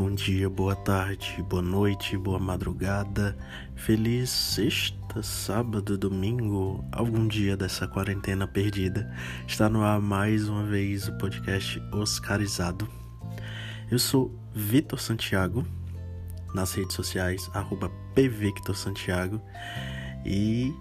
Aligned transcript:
Bom 0.00 0.14
dia, 0.14 0.48
boa 0.48 0.74
tarde, 0.74 1.44
boa 1.46 1.60
noite, 1.60 2.16
boa 2.16 2.38
madrugada. 2.38 3.36
Feliz 3.74 4.30
sexta, 4.30 5.22
sábado, 5.22 5.98
domingo, 5.98 6.82
algum 6.90 7.28
dia 7.28 7.54
dessa 7.54 7.86
quarentena 7.86 8.46
perdida. 8.46 9.14
Está 9.46 9.68
no 9.68 9.82
ar 9.82 10.00
mais 10.00 10.48
uma 10.48 10.64
vez 10.64 11.06
o 11.06 11.12
podcast 11.18 11.78
Oscarizado. 11.92 12.88
Eu 13.90 13.98
sou 13.98 14.34
Vitor 14.54 14.98
Santiago, 14.98 15.66
nas 16.54 16.72
redes 16.72 16.96
sociais, 16.96 17.50
arroba 17.52 17.90
pvictorsantiago. 18.14 19.38
E 20.24 20.72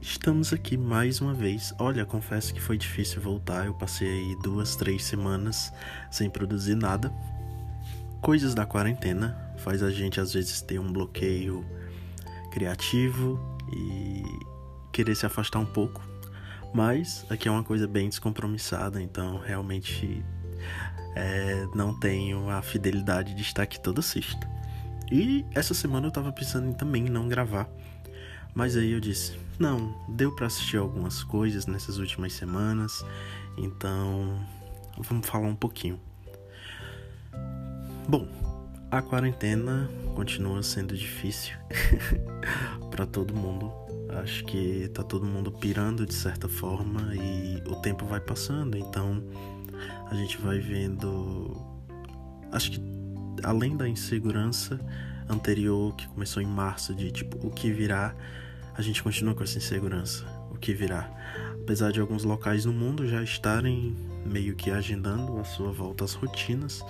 Estamos 0.00 0.52
aqui 0.52 0.76
mais 0.76 1.20
uma 1.20 1.32
vez. 1.32 1.72
Olha, 1.78 2.04
confesso 2.04 2.52
que 2.52 2.60
foi 2.60 2.76
difícil 2.76 3.20
voltar. 3.20 3.66
Eu 3.66 3.74
passei 3.74 4.08
aí 4.08 4.36
duas, 4.42 4.74
três 4.74 5.04
semanas 5.04 5.72
sem 6.10 6.28
produzir 6.28 6.74
nada. 6.74 7.12
Coisas 8.22 8.54
da 8.54 8.64
quarentena 8.64 9.36
faz 9.58 9.82
a 9.82 9.90
gente 9.90 10.18
às 10.18 10.32
vezes 10.32 10.62
ter 10.62 10.78
um 10.78 10.90
bloqueio 10.90 11.62
criativo 12.50 13.38
e 13.70 14.22
querer 14.92 15.14
se 15.14 15.26
afastar 15.26 15.58
um 15.58 15.66
pouco. 15.66 16.00
Mas 16.72 17.26
aqui 17.28 17.48
é 17.48 17.50
uma 17.50 17.62
coisa 17.62 17.86
bem 17.86 18.08
descompromissada, 18.08 19.02
então 19.02 19.38
realmente 19.38 20.24
é, 21.14 21.66
não 21.74 21.98
tenho 21.98 22.48
a 22.48 22.62
fidelidade 22.62 23.34
de 23.34 23.42
estar 23.42 23.64
aqui 23.64 23.78
toda 23.78 24.00
sexta. 24.00 24.48
E 25.10 25.44
essa 25.54 25.74
semana 25.74 26.06
eu 26.06 26.10
tava 26.10 26.32
pensando 26.32 26.68
em 26.68 26.72
também 26.72 27.02
não 27.02 27.28
gravar 27.28 27.68
mas 28.54 28.76
aí 28.76 28.92
eu 28.92 29.00
disse: 29.00 29.38
não, 29.58 29.94
deu 30.08 30.34
para 30.34 30.46
assistir 30.46 30.76
algumas 30.76 31.22
coisas 31.22 31.66
nessas 31.66 31.98
últimas 31.98 32.32
semanas, 32.32 33.04
então 33.56 34.38
vamos 34.98 35.26
falar 35.26 35.46
um 35.46 35.56
pouquinho. 35.56 35.98
Bom, 38.08 38.26
a 38.90 39.00
quarentena 39.00 39.88
continua 40.14 40.62
sendo 40.62 40.96
difícil 40.96 41.54
para 42.90 43.06
todo 43.06 43.32
mundo. 43.32 43.72
Acho 44.22 44.44
que 44.44 44.88
tá 44.92 45.02
todo 45.02 45.24
mundo 45.24 45.50
pirando 45.50 46.04
de 46.04 46.12
certa 46.12 46.48
forma 46.48 47.14
e 47.14 47.62
o 47.66 47.76
tempo 47.76 48.04
vai 48.04 48.20
passando, 48.20 48.76
então 48.76 49.22
a 50.10 50.14
gente 50.14 50.36
vai 50.38 50.58
vendo. 50.58 51.56
Acho 52.50 52.72
que 52.72 52.82
além 53.42 53.76
da 53.76 53.88
insegurança 53.88 54.78
anterior 55.28 55.94
que 55.94 56.06
começou 56.08 56.42
em 56.42 56.46
março 56.46 56.94
de 56.94 57.10
tipo 57.10 57.46
o 57.46 57.50
que 57.50 57.72
virá, 57.72 58.14
a 58.74 58.82
gente 58.82 59.02
continua 59.02 59.34
com 59.34 59.44
essa 59.44 59.58
insegurança, 59.58 60.26
o 60.50 60.56
que 60.58 60.74
virá. 60.74 61.08
Apesar 61.62 61.92
de 61.92 62.00
alguns 62.00 62.24
locais 62.24 62.64
no 62.64 62.72
mundo 62.72 63.06
já 63.06 63.22
estarem 63.22 63.96
meio 64.26 64.56
que 64.56 64.70
agendando 64.70 65.38
a 65.38 65.44
sua 65.44 65.70
volta 65.70 66.04
às 66.04 66.12
rotinas, 66.14 66.84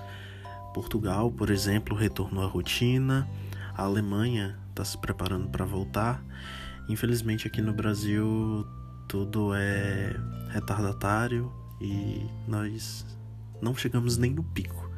Portugal, 0.73 1.31
por 1.31 1.51
exemplo, 1.51 1.97
retornou 1.97 2.45
à 2.45 2.47
rotina, 2.47 3.28
a 3.75 3.83
Alemanha 3.83 4.59
está 4.70 4.84
se 4.84 4.98
preparando 4.98 5.48
para 5.48 5.65
voltar. 5.65 6.25
Infelizmente, 6.89 7.47
aqui 7.47 7.61
no 7.62 7.73
Brasil, 7.73 8.67
tudo 9.09 9.55
é 9.55 10.15
retardatário 10.50 11.53
e 11.81 12.27
nós 12.47 13.06
não 13.61 13.75
chegamos 13.75 14.17
nem 14.17 14.33
no 14.33 14.43
pico. 14.43 14.91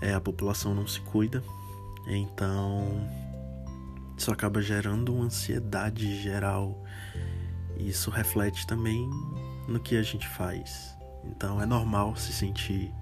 É, 0.00 0.12
a 0.12 0.20
população 0.20 0.74
não 0.74 0.86
se 0.86 1.00
cuida, 1.00 1.42
então 2.06 3.08
isso 4.16 4.30
acaba 4.30 4.60
gerando 4.60 5.14
uma 5.14 5.24
ansiedade 5.24 6.20
geral. 6.22 6.84
Isso 7.78 8.10
reflete 8.10 8.66
também 8.66 9.08
no 9.68 9.78
que 9.80 9.96
a 9.96 10.02
gente 10.02 10.26
faz. 10.28 10.96
Então 11.24 11.60
é 11.60 11.66
normal 11.66 12.16
se 12.16 12.32
sentir 12.32 12.92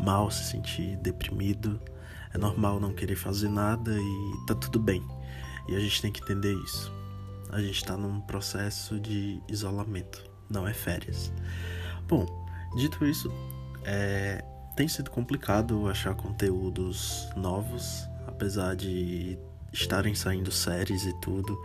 mal, 0.00 0.30
se 0.30 0.44
sentir 0.44 0.96
deprimido. 0.96 1.80
É 2.32 2.38
normal 2.38 2.80
não 2.80 2.92
querer 2.92 3.16
fazer 3.16 3.48
nada 3.48 3.92
e 3.96 4.46
tá 4.46 4.54
tudo 4.54 4.78
bem. 4.78 5.02
E 5.68 5.76
a 5.76 5.80
gente 5.80 6.02
tem 6.02 6.12
que 6.12 6.22
entender 6.22 6.54
isso. 6.64 6.92
A 7.50 7.60
gente 7.60 7.76
está 7.76 7.96
num 7.96 8.20
processo 8.20 8.98
de 8.98 9.40
isolamento, 9.48 10.24
não 10.50 10.66
é 10.66 10.74
férias. 10.74 11.32
Bom, 12.08 12.26
dito 12.76 13.04
isso, 13.06 13.32
é, 13.84 14.44
tem 14.76 14.88
sido 14.88 15.10
complicado 15.10 15.88
achar 15.88 16.14
conteúdos 16.14 17.28
novos, 17.36 18.08
apesar 18.26 18.74
de 18.74 19.38
estarem 19.74 20.14
saindo 20.14 20.52
séries 20.52 21.04
e 21.04 21.12
tudo, 21.20 21.60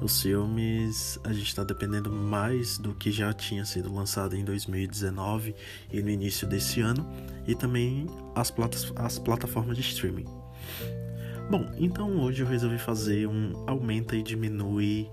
os 0.00 0.20
filmes 0.20 1.18
a 1.24 1.32
gente 1.32 1.46
está 1.46 1.64
dependendo 1.64 2.12
mais 2.12 2.76
do 2.76 2.94
que 2.94 3.10
já 3.10 3.32
tinha 3.32 3.64
sido 3.64 3.92
lançado 3.92 4.36
em 4.36 4.44
2019 4.44 5.54
e 5.90 6.02
no 6.02 6.10
início 6.10 6.46
desse 6.46 6.80
ano, 6.80 7.08
e 7.46 7.54
também 7.54 8.06
as, 8.34 8.50
platas, 8.50 8.92
as 8.96 9.18
plataformas 9.18 9.76
de 9.76 9.82
streaming. 9.82 10.26
Bom, 11.50 11.70
então 11.78 12.20
hoje 12.20 12.42
eu 12.42 12.46
resolvi 12.46 12.78
fazer 12.78 13.26
um 13.26 13.64
aumenta 13.66 14.14
e 14.14 14.22
diminui 14.22 15.10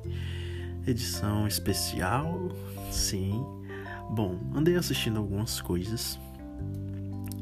edição 0.86 1.48
especial. 1.48 2.50
Sim. 2.92 3.44
Bom, 4.10 4.40
andei 4.54 4.76
assistindo 4.76 5.18
algumas 5.20 5.62
coisas 5.62 6.20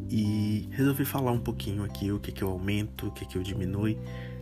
e 0.10 0.68
resolvi 0.72 1.06
falar 1.06 1.32
um 1.32 1.40
pouquinho 1.40 1.84
aqui 1.84 2.12
o 2.12 2.20
que 2.20 2.32
que 2.32 2.44
eu 2.44 2.50
aumento, 2.50 3.08
o 3.08 3.12
que 3.12 3.26
que 3.26 3.38
eu 3.38 3.44
diminui 3.44 3.98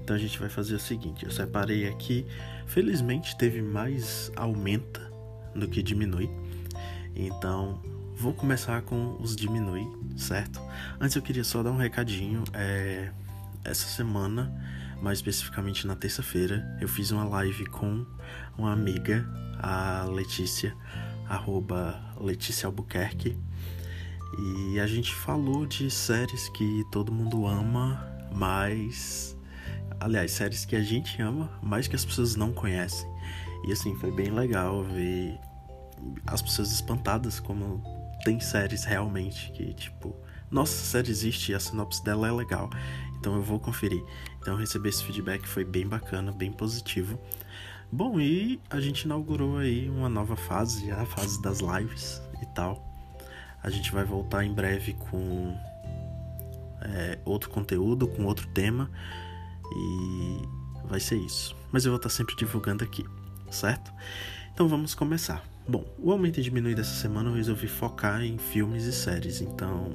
então 0.08 0.16
a 0.16 0.20
gente 0.20 0.40
vai 0.40 0.48
fazer 0.48 0.74
o 0.74 0.80
seguinte: 0.80 1.26
eu 1.26 1.32
separei 1.32 1.86
aqui, 1.86 2.26
felizmente 2.66 3.38
teve 3.38 3.62
mais 3.62 4.32
aumenta 4.38 5.02
do 5.54 5.68
que 5.68 5.84
diminui. 5.84 6.30
Então 7.14 7.82
vou 8.16 8.34
começar 8.34 8.82
com 8.84 9.18
os 9.20 9.36
diminui, 9.36 9.86
certo? 10.16 10.62
Antes 10.98 11.14
eu 11.18 11.22
queria 11.22 11.44
só 11.44 11.62
dar 11.62 11.72
um 11.72 11.78
recadinho. 11.78 12.46
É, 12.54 13.12
essa 13.66 13.86
semana, 13.86 14.50
mais 15.02 15.18
especificamente 15.18 15.86
na 15.86 15.94
terça-feira, 15.94 16.66
eu 16.80 16.88
fiz 16.88 17.12
uma 17.12 17.26
live 17.26 17.66
com 17.66 18.06
uma 18.58 18.72
amiga, 18.72 19.28
a 19.60 20.06
Letícia, 20.06 20.74
arroba 21.28 22.00
Letícia 22.18 22.66
Albuquerque. 22.66 23.38
E 24.40 24.80
a 24.80 24.88
gente 24.88 25.14
falou 25.14 25.66
de 25.66 25.92
séries 25.92 26.48
que 26.48 26.86
todo 26.94 27.12
mundo 27.12 27.46
ama, 27.46 28.08
mas 28.34 29.37
aliás, 30.00 30.32
séries 30.32 30.66
que 30.66 30.76
a 30.76 30.82
gente 30.82 31.22
ama, 31.22 31.52
mas 31.62 31.88
que 31.88 31.96
as 31.96 32.06
pessoas 32.06 32.36
não 32.36 32.52
conhecem. 32.52 33.08
E 33.68 33.72
assim, 33.72 33.96
foi 33.96 34.12
bem 34.12 34.30
legal 34.30 34.84
ver 34.84 35.40
as 36.28 36.42
pessoas 36.42 36.72
espantadas 36.72 37.40
como 37.40 37.82
tem 38.24 38.40
séries 38.40 38.84
realmente 38.84 39.52
que, 39.52 39.74
tipo, 39.74 40.16
nossa, 40.50 40.74
a 40.74 40.86
série 40.86 41.10
existe 41.10 41.52
e 41.52 41.56
a 41.56 41.60
sinopse 41.60 42.04
dela 42.04 42.28
é 42.28 42.32
legal. 42.32 42.70
Então 43.20 43.36
eu 43.36 43.42
vou 43.42 43.60
conferir. 43.60 44.04
Então 44.40 44.56
receber 44.56 44.90
esse 44.90 45.04
feedback 45.04 45.48
foi 45.48 45.66
bem 45.66 45.88
bacana, 45.88 46.32
bem 46.32 46.52
positivo. 46.52 47.20
Bom, 47.92 48.20
e 48.20 48.60
a 48.70 48.80
gente 48.80 49.04
inaugurou 49.04 49.58
aí 49.58 49.90
uma 49.90 50.10
nova 50.10 50.36
fase, 50.36 50.92
a 50.92 51.06
fase 51.06 51.42
das 51.42 51.60
lives 51.60 52.22
e 52.42 52.46
tal. 52.48 52.86
A 53.64 53.70
gente 53.70 53.92
vai 53.92 54.04
voltar 54.04 54.44
em 54.44 54.54
breve 54.54 54.94
com 54.94 55.56
é, 56.82 57.18
outro 57.26 57.50
conteúdo, 57.50 58.08
com 58.08 58.26
outro 58.26 58.48
tema. 58.48 58.90
E 59.76 60.42
vai 60.88 61.00
ser 61.00 61.18
isso. 61.18 61.56
Mas 61.72 61.86
eu 61.86 61.92
vou 61.92 61.98
estar 61.98 62.10
sempre 62.10 62.36
divulgando 62.36 62.84
aqui, 62.84 63.06
certo? 63.52 63.92
Então 64.54 64.68
vamos 64.68 64.96
começar. 64.96 65.44
Bom, 65.68 65.86
o 66.00 66.12
aumento 66.12 66.40
e 66.40 66.44
diminui 66.44 66.74
dessa 66.74 66.96
semana 66.96 67.30
eu 67.30 67.36
resolvi 67.36 67.68
focar 67.68 68.24
em 68.24 68.38
filmes 68.38 68.86
e 68.86 68.94
séries, 68.94 69.42
então 69.42 69.92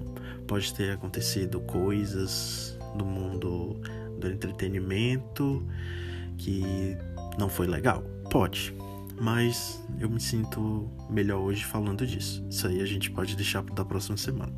pode 0.46 0.74
ter 0.74 0.92
acontecido 0.92 1.60
coisas 1.60 2.78
do 2.94 3.06
mundo 3.06 3.80
do 4.20 4.28
entretenimento 4.28 5.66
que 6.36 6.96
não 7.38 7.48
foi 7.48 7.66
legal. 7.66 8.02
Pode, 8.30 8.74
mas 9.18 9.82
eu 9.98 10.10
me 10.10 10.20
sinto 10.20 10.90
melhor 11.08 11.40
hoje 11.40 11.64
falando 11.64 12.06
disso. 12.06 12.46
Isso 12.50 12.66
aí 12.66 12.82
a 12.82 12.86
gente 12.86 13.10
pode 13.10 13.34
deixar 13.34 13.62
da 13.62 13.84
próxima 13.84 14.18
semana. 14.18 14.52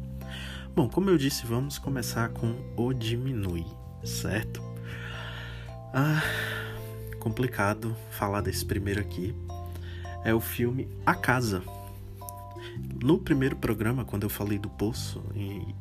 Bom, 0.74 0.88
como 0.88 1.10
eu 1.10 1.16
disse, 1.16 1.46
vamos 1.46 1.78
começar 1.78 2.30
com 2.30 2.56
o 2.76 2.92
diminui, 2.92 3.64
certo? 4.02 4.60
Ah, 5.96 6.24
complicado 7.20 7.96
falar 8.10 8.40
desse 8.40 8.66
primeiro 8.66 9.00
aqui. 9.00 9.32
É 10.24 10.34
o 10.34 10.40
filme 10.40 10.88
A 11.06 11.14
Casa. 11.14 11.62
No 13.00 13.16
primeiro 13.16 13.54
programa, 13.54 14.04
quando 14.04 14.24
eu 14.24 14.28
falei 14.28 14.58
do 14.58 14.68
Poço, 14.68 15.22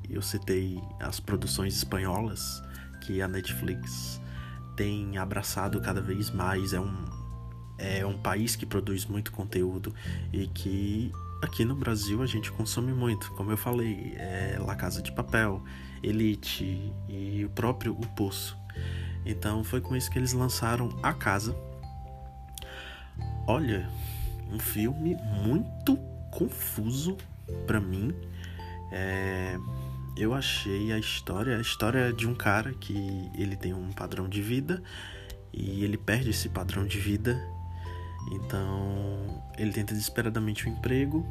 eu 0.08 0.22
citei 0.22 0.80
as 1.00 1.20
produções 1.20 1.76
espanholas 1.76 2.62
que 3.02 3.24
a 3.24 3.28
Netflix 3.28 4.22
tem 4.78 5.18
abraçado 5.18 5.82
cada 5.82 6.00
vez 6.00 6.30
mais. 6.30 6.74
É 6.74 6.80
um, 6.80 7.06
é 7.80 8.06
um 8.06 8.16
país 8.16 8.56
que 8.56 8.68
produz 8.68 9.08
muito 9.08 9.32
conteúdo 9.32 9.96
e 10.32 10.46
que 10.46 11.12
aqui 11.42 11.66
no 11.66 11.74
Brasil 11.74 12.22
a 12.22 12.28
gente 12.28 12.52
consome 12.52 12.94
muito. 12.94 13.32
Como 13.32 13.50
eu 13.50 13.58
falei, 13.58 14.14
é 14.18 14.60
La 14.64 14.76
Casa 14.76 15.02
de 15.02 15.12
Papel, 15.12 15.64
Elite 16.04 16.94
e 17.10 17.44
o 17.44 17.50
próprio 17.50 17.94
O 17.94 18.08
Poço. 18.10 18.56
Então 19.26 19.64
foi 19.64 19.82
com 19.82 19.96
isso 19.96 20.12
que 20.12 20.20
eles 20.20 20.34
lançaram 20.34 20.90
A 21.02 21.14
Casa. 21.14 21.56
Olha, 23.48 23.90
um 24.52 24.60
filme 24.60 25.16
muito 25.44 25.98
confuso 26.32 27.18
para 27.66 27.80
mim. 27.80 28.14
É, 28.92 29.58
eu 30.16 30.34
achei 30.34 30.92
a 30.92 31.00
história, 31.00 31.58
a 31.58 31.62
história 31.62 32.14
de 32.14 32.28
um 32.28 32.36
cara 32.36 32.74
que 32.74 33.30
ele 33.36 33.56
tem 33.56 33.74
um 33.74 33.92
padrão 33.92 34.30
de 34.30 34.42
vida 34.42 34.82
e 35.52 35.84
ele 35.84 35.98
perde 35.98 36.30
esse 36.30 36.50
padrão 36.50 36.86
de 36.86 37.00
vida. 37.00 37.40
Então, 38.32 39.44
ele 39.58 39.72
tenta 39.72 39.94
desesperadamente 39.94 40.68
um 40.68 40.72
emprego. 40.72 41.26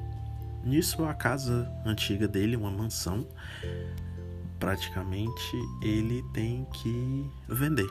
Nisso, 0.64 1.04
a 1.04 1.14
casa 1.14 1.70
antiga 1.84 2.28
dele, 2.28 2.56
uma 2.56 2.70
mansão, 2.70 3.26
praticamente 4.62 5.56
ele 5.82 6.24
tem 6.32 6.64
que 6.72 7.28
vender. 7.48 7.90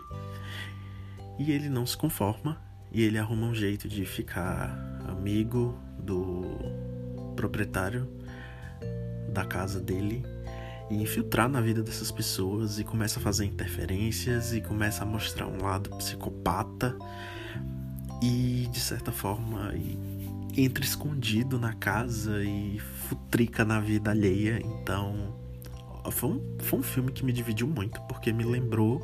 E 1.37 1.51
ele 1.51 1.67
não 1.67 1.85
se 1.85 1.97
conforma 1.97 2.57
e 2.93 3.01
ele 3.01 3.17
arruma 3.17 3.47
um 3.47 3.53
jeito 3.53 3.89
de 3.89 4.05
ficar 4.05 4.69
amigo 5.05 5.77
do 5.99 6.45
proprietário 7.35 8.09
da 9.33 9.43
casa 9.43 9.81
dele 9.81 10.23
e 10.89 10.95
infiltrar 10.95 11.49
na 11.49 11.59
vida 11.59 11.83
dessas 11.83 12.09
pessoas 12.09 12.79
e 12.79 12.85
começa 12.85 13.19
a 13.19 13.21
fazer 13.21 13.43
interferências 13.43 14.53
e 14.53 14.61
começa 14.61 15.03
a 15.03 15.05
mostrar 15.05 15.47
um 15.47 15.61
lado 15.61 15.89
psicopata 15.97 16.95
e 18.23 18.69
de 18.71 18.79
certa 18.79 19.11
forma 19.11 19.73
entra 20.55 20.85
escondido 20.85 21.59
na 21.59 21.73
casa 21.73 22.41
e 22.41 22.79
futrica 22.79 23.65
na 23.65 23.81
vida 23.81 24.11
alheia. 24.11 24.61
Então 24.63 25.40
foi 26.09 26.29
um, 26.29 26.57
foi 26.59 26.79
um 26.79 26.83
filme 26.83 27.11
que 27.11 27.23
me 27.23 27.31
dividiu 27.31 27.67
muito 27.67 28.01
porque 28.03 28.31
me 28.31 28.43
lembrou 28.43 29.01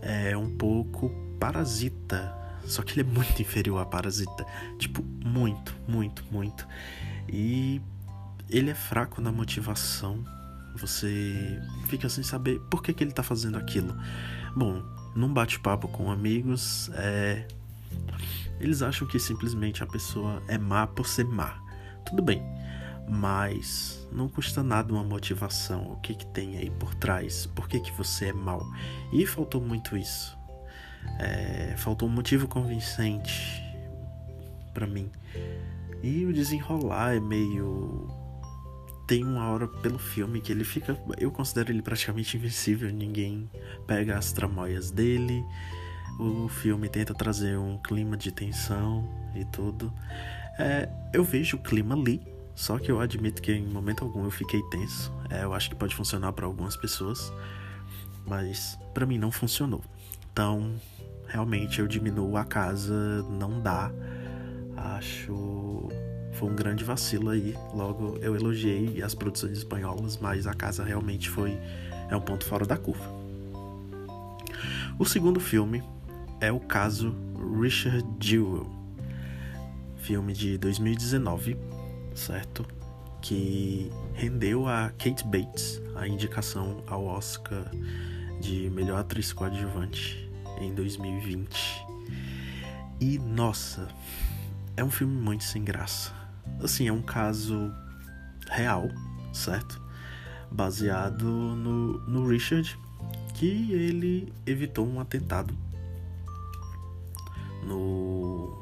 é, 0.00 0.36
um 0.36 0.56
pouco 0.56 1.10
Parasita. 1.40 2.38
Só 2.64 2.82
que 2.82 2.92
ele 2.92 3.08
é 3.08 3.12
muito 3.12 3.40
inferior 3.42 3.80
a 3.80 3.86
Parasita. 3.86 4.46
Tipo, 4.78 5.02
muito, 5.24 5.74
muito, 5.88 6.24
muito. 6.30 6.66
E 7.28 7.80
ele 8.48 8.70
é 8.70 8.74
fraco 8.74 9.20
na 9.20 9.32
motivação 9.32 10.22
você 10.74 11.60
fica 11.86 12.08
sem 12.08 12.24
saber 12.24 12.60
por 12.70 12.82
que, 12.82 12.92
que 12.92 13.04
ele 13.04 13.12
tá 13.12 13.22
fazendo 13.22 13.56
aquilo. 13.56 13.94
Bom, 14.56 14.82
num 15.14 15.32
bate-papo 15.32 15.88
com 15.88 16.10
amigos, 16.10 16.90
é... 16.94 17.46
eles 18.58 18.82
acham 18.82 19.06
que 19.06 19.18
simplesmente 19.18 19.82
a 19.82 19.86
pessoa 19.86 20.42
é 20.48 20.56
má 20.56 20.86
por 20.86 21.06
ser 21.06 21.24
má. 21.24 21.60
Tudo 22.06 22.22
bem, 22.22 22.42
mas 23.08 24.06
não 24.12 24.28
custa 24.28 24.62
nada 24.62 24.92
uma 24.92 25.04
motivação. 25.04 25.92
O 25.92 25.96
que, 25.96 26.14
que 26.14 26.26
tem 26.26 26.56
aí 26.58 26.70
por 26.70 26.94
trás? 26.94 27.46
Por 27.46 27.68
que, 27.68 27.80
que 27.80 27.92
você 27.92 28.26
é 28.26 28.32
mal? 28.32 28.64
E 29.12 29.26
faltou 29.26 29.60
muito 29.60 29.96
isso. 29.96 30.38
É... 31.18 31.74
faltou 31.76 32.08
um 32.08 32.12
motivo 32.12 32.46
convincente 32.46 33.62
para 34.72 34.86
mim. 34.86 35.10
E 36.02 36.24
o 36.24 36.32
desenrolar 36.32 37.14
é 37.14 37.20
meio 37.20 38.08
tem 39.06 39.24
uma 39.24 39.48
hora 39.50 39.68
pelo 39.68 39.98
filme 39.98 40.40
que 40.40 40.50
ele 40.50 40.64
fica. 40.64 40.98
Eu 41.18 41.30
considero 41.30 41.70
ele 41.70 41.82
praticamente 41.82 42.36
invencível, 42.36 42.90
ninguém 42.90 43.50
pega 43.86 44.16
as 44.16 44.32
tramóias 44.32 44.90
dele. 44.90 45.44
O 46.18 46.48
filme 46.48 46.88
tenta 46.88 47.14
trazer 47.14 47.58
um 47.58 47.78
clima 47.78 48.16
de 48.16 48.32
tensão 48.32 49.08
e 49.34 49.44
tudo. 49.44 49.92
É, 50.58 50.88
eu 51.12 51.24
vejo 51.24 51.56
o 51.56 51.60
clima 51.60 51.94
ali, 51.94 52.22
só 52.54 52.78
que 52.78 52.90
eu 52.90 53.00
admito 53.00 53.40
que 53.40 53.52
em 53.52 53.66
momento 53.66 54.04
algum 54.04 54.24
eu 54.24 54.30
fiquei 54.30 54.62
tenso. 54.70 55.12
É, 55.30 55.44
eu 55.44 55.54
acho 55.54 55.70
que 55.70 55.76
pode 55.76 55.94
funcionar 55.94 56.32
para 56.32 56.46
algumas 56.46 56.76
pessoas, 56.76 57.32
mas 58.26 58.78
para 58.92 59.06
mim 59.06 59.18
não 59.18 59.30
funcionou. 59.30 59.82
Então, 60.32 60.74
realmente 61.26 61.80
eu 61.80 61.88
diminuo 61.88 62.36
a 62.36 62.44
casa, 62.44 63.22
não 63.30 63.60
dá. 63.60 63.90
Acho 64.76 65.88
foi 66.32 66.50
um 66.50 66.54
grande 66.54 66.82
vacilo 66.82 67.30
aí. 67.30 67.54
Logo, 67.74 68.18
eu 68.20 68.34
elogiei 68.34 69.02
as 69.02 69.14
produções 69.14 69.58
espanholas, 69.58 70.16
mas 70.16 70.46
a 70.46 70.54
casa 70.54 70.82
realmente 70.82 71.28
foi 71.28 71.58
é 72.08 72.16
um 72.16 72.20
ponto 72.20 72.44
fora 72.44 72.66
da 72.66 72.76
curva. 72.76 73.04
O 74.98 75.04
segundo 75.04 75.40
filme 75.40 75.82
é 76.40 76.52
o 76.52 76.60
caso 76.60 77.14
Richard 77.60 78.06
Jewell, 78.20 78.70
filme 79.96 80.32
de 80.32 80.58
2019, 80.58 81.56
certo? 82.14 82.66
Que 83.20 83.90
rendeu 84.14 84.66
a 84.66 84.90
Kate 84.90 85.24
Bates 85.24 85.80
a 85.94 86.06
indicação 86.06 86.82
ao 86.86 87.04
Oscar 87.04 87.70
de 88.40 88.68
melhor 88.70 89.00
atriz 89.00 89.32
coadjuvante 89.32 90.28
em 90.60 90.74
2020. 90.74 91.86
E 93.00 93.18
nossa, 93.18 93.88
é 94.76 94.82
um 94.82 94.90
filme 94.90 95.14
muito 95.14 95.44
sem 95.44 95.62
graça 95.62 96.22
assim, 96.60 96.88
é 96.88 96.92
um 96.92 97.02
caso 97.02 97.72
real, 98.48 98.88
certo? 99.32 99.80
Baseado 100.50 101.24
no, 101.24 101.98
no 102.06 102.28
Richard, 102.28 102.78
que 103.34 103.72
ele 103.72 104.32
evitou 104.46 104.86
um 104.86 105.00
atentado 105.00 105.54
no, 107.64 108.56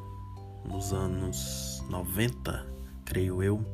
nos 0.65 0.93
anos 0.93 1.83
90, 1.89 2.67
creio 3.11 3.43
eu. 3.43 3.65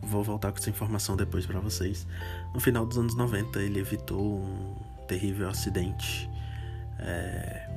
Vou 0.00 0.22
voltar 0.22 0.52
com 0.52 0.58
essa 0.58 0.70
informação 0.70 1.16
depois 1.16 1.44
para 1.44 1.58
vocês. 1.58 2.06
No 2.54 2.60
final 2.60 2.86
dos 2.86 2.96
anos 2.96 3.16
90, 3.16 3.60
ele 3.60 3.80
evitou 3.80 4.38
um 4.38 4.76
terrível 5.08 5.48
acidente 5.48 6.30
é, 7.00 7.68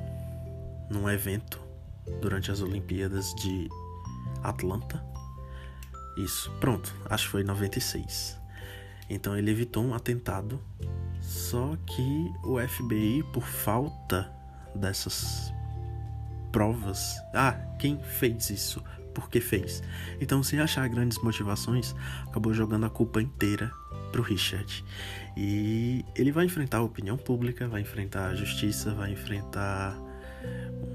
num 0.92 1.10
evento 1.10 1.60
durante 2.22 2.52
as 2.52 2.62
Olimpíadas 2.62 3.34
de 3.36 3.68
Atlanta, 4.44 5.04
isso, 6.18 6.52
pronto, 6.60 6.96
acho 7.10 7.26
que 7.26 7.32
foi 7.32 7.42
em 7.42 7.46
96. 7.46 8.40
Então 9.10 9.38
ele 9.38 9.52
evitou 9.52 9.84
um 9.84 9.94
atentado, 9.94 10.60
só 11.22 11.78
que 11.86 12.32
o 12.44 12.60
FBI, 12.60 13.24
por 13.32 13.44
falta 13.44 14.32
dessas 14.74 15.54
provas, 16.52 17.18
ah, 17.34 17.54
quem 17.78 18.00
fez 18.00 18.50
isso? 18.50 18.84
Por 19.18 19.32
que 19.32 19.42
fez? 19.42 19.82
Então, 20.22 20.44
sem 20.44 20.60
achar 20.60 20.88
grandes 20.88 21.18
motivações, 21.24 21.96
acabou 22.28 22.54
jogando 22.54 22.86
a 22.86 22.90
culpa 22.90 23.20
inteira 23.20 23.72
pro 24.12 24.22
Richard. 24.22 24.86
E 25.36 26.06
ele 26.16 26.32
vai 26.32 26.46
enfrentar 26.46 26.78
a 26.78 26.84
opinião 26.84 27.18
pública, 27.18 27.68
vai 27.68 27.82
enfrentar 27.82 28.28
a 28.28 28.36
justiça, 28.36 28.94
vai 28.94 29.12
enfrentar 29.12 29.98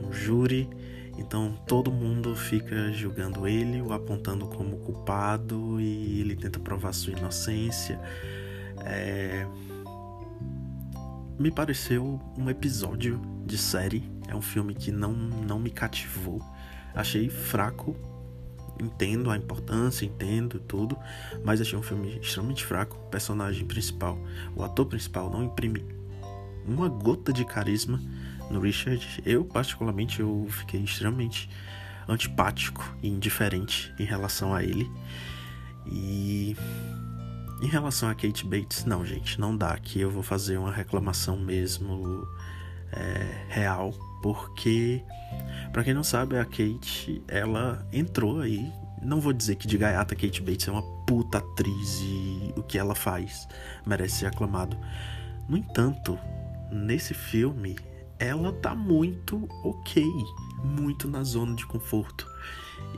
um 0.00 0.12
júri 0.12 0.70
então 1.18 1.54
todo 1.66 1.90
mundo 1.90 2.34
fica 2.34 2.90
julgando 2.92 3.46
ele, 3.46 3.82
o 3.82 3.92
apontando 3.92 4.46
como 4.46 4.78
culpado 4.78 5.80
e 5.80 6.20
ele 6.20 6.36
tenta 6.36 6.58
provar 6.58 6.92
sua 6.92 7.12
inocência. 7.12 8.00
É... 8.84 9.46
Me 11.38 11.50
pareceu 11.50 12.20
um 12.38 12.48
episódio 12.48 13.20
de 13.44 13.58
série. 13.58 14.10
É 14.28 14.34
um 14.34 14.42
filme 14.42 14.74
que 14.74 14.90
não, 14.90 15.12
não 15.12 15.58
me 15.58 15.70
cativou. 15.70 16.40
Achei 16.94 17.28
fraco. 17.28 17.96
Entendo 18.82 19.30
a 19.30 19.36
importância, 19.36 20.04
entendo 20.04 20.58
tudo, 20.58 20.98
mas 21.44 21.60
achei 21.60 21.78
um 21.78 21.82
filme 21.82 22.18
extremamente 22.20 22.64
fraco. 22.64 22.96
O 22.96 23.10
personagem 23.10 23.64
principal, 23.64 24.18
o 24.56 24.64
ator 24.64 24.86
principal, 24.86 25.30
não 25.30 25.44
imprime 25.44 25.84
uma 26.66 26.88
gota 26.88 27.32
de 27.32 27.44
carisma 27.44 28.00
no 28.50 28.60
Richard, 28.60 29.22
eu 29.24 29.44
particularmente 29.44 30.20
eu 30.20 30.46
fiquei 30.50 30.80
extremamente 30.80 31.48
antipático 32.08 32.84
e 33.02 33.08
indiferente 33.08 33.92
em 33.98 34.04
relação 34.04 34.54
a 34.54 34.62
ele. 34.62 34.90
E 35.86 36.56
em 37.62 37.66
relação 37.66 38.08
a 38.08 38.14
Kate 38.14 38.44
Bates, 38.44 38.84
não, 38.84 39.04
gente, 39.04 39.40
não 39.40 39.56
dá. 39.56 39.72
Aqui 39.72 40.00
eu 40.00 40.10
vou 40.10 40.22
fazer 40.22 40.58
uma 40.58 40.72
reclamação 40.72 41.38
mesmo 41.38 42.26
é, 42.92 43.46
real, 43.48 43.94
porque 44.22 45.04
para 45.72 45.82
quem 45.82 45.94
não 45.94 46.04
sabe, 46.04 46.38
a 46.38 46.44
Kate, 46.44 47.22
ela 47.26 47.86
entrou 47.92 48.40
aí. 48.40 48.70
Não 49.00 49.20
vou 49.20 49.32
dizer 49.32 49.56
que 49.56 49.66
de 49.66 49.78
gaiata 49.78 50.14
Kate 50.14 50.42
Bates 50.42 50.68
é 50.68 50.70
uma 50.70 50.82
puta 51.06 51.38
atriz 51.38 52.00
e 52.02 52.52
o 52.56 52.62
que 52.62 52.78
ela 52.78 52.94
faz 52.94 53.48
merece 53.86 54.20
ser 54.20 54.26
aclamado. 54.26 54.76
No 55.48 55.56
entanto, 55.56 56.18
nesse 56.70 57.14
filme 57.14 57.76
ela 58.18 58.52
tá 58.52 58.74
muito 58.74 59.48
ok, 59.64 60.04
muito 60.62 61.08
na 61.08 61.24
zona 61.24 61.56
de 61.56 61.66
conforto. 61.66 62.30